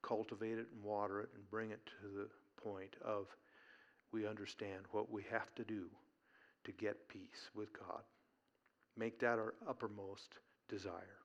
cultivate 0.02 0.58
it 0.58 0.66
and 0.74 0.82
water 0.82 1.20
it 1.20 1.28
and 1.34 1.48
bring 1.50 1.70
it 1.70 1.80
to 1.86 2.08
the 2.08 2.28
point 2.62 2.96
of 3.04 3.26
we 4.12 4.26
understand 4.26 4.82
what 4.90 5.10
we 5.10 5.24
have 5.30 5.54
to 5.54 5.64
do 5.64 5.86
to 6.64 6.72
get 6.72 7.08
peace 7.08 7.50
with 7.54 7.72
God. 7.72 8.02
Make 8.96 9.18
that 9.20 9.38
our 9.38 9.54
uppermost 9.68 10.34
desire. 10.68 11.18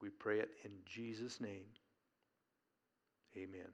We 0.00 0.08
pray 0.10 0.40
it 0.40 0.50
in 0.64 0.70
Jesus' 0.86 1.40
name. 1.40 1.66
Amen. 3.36 3.68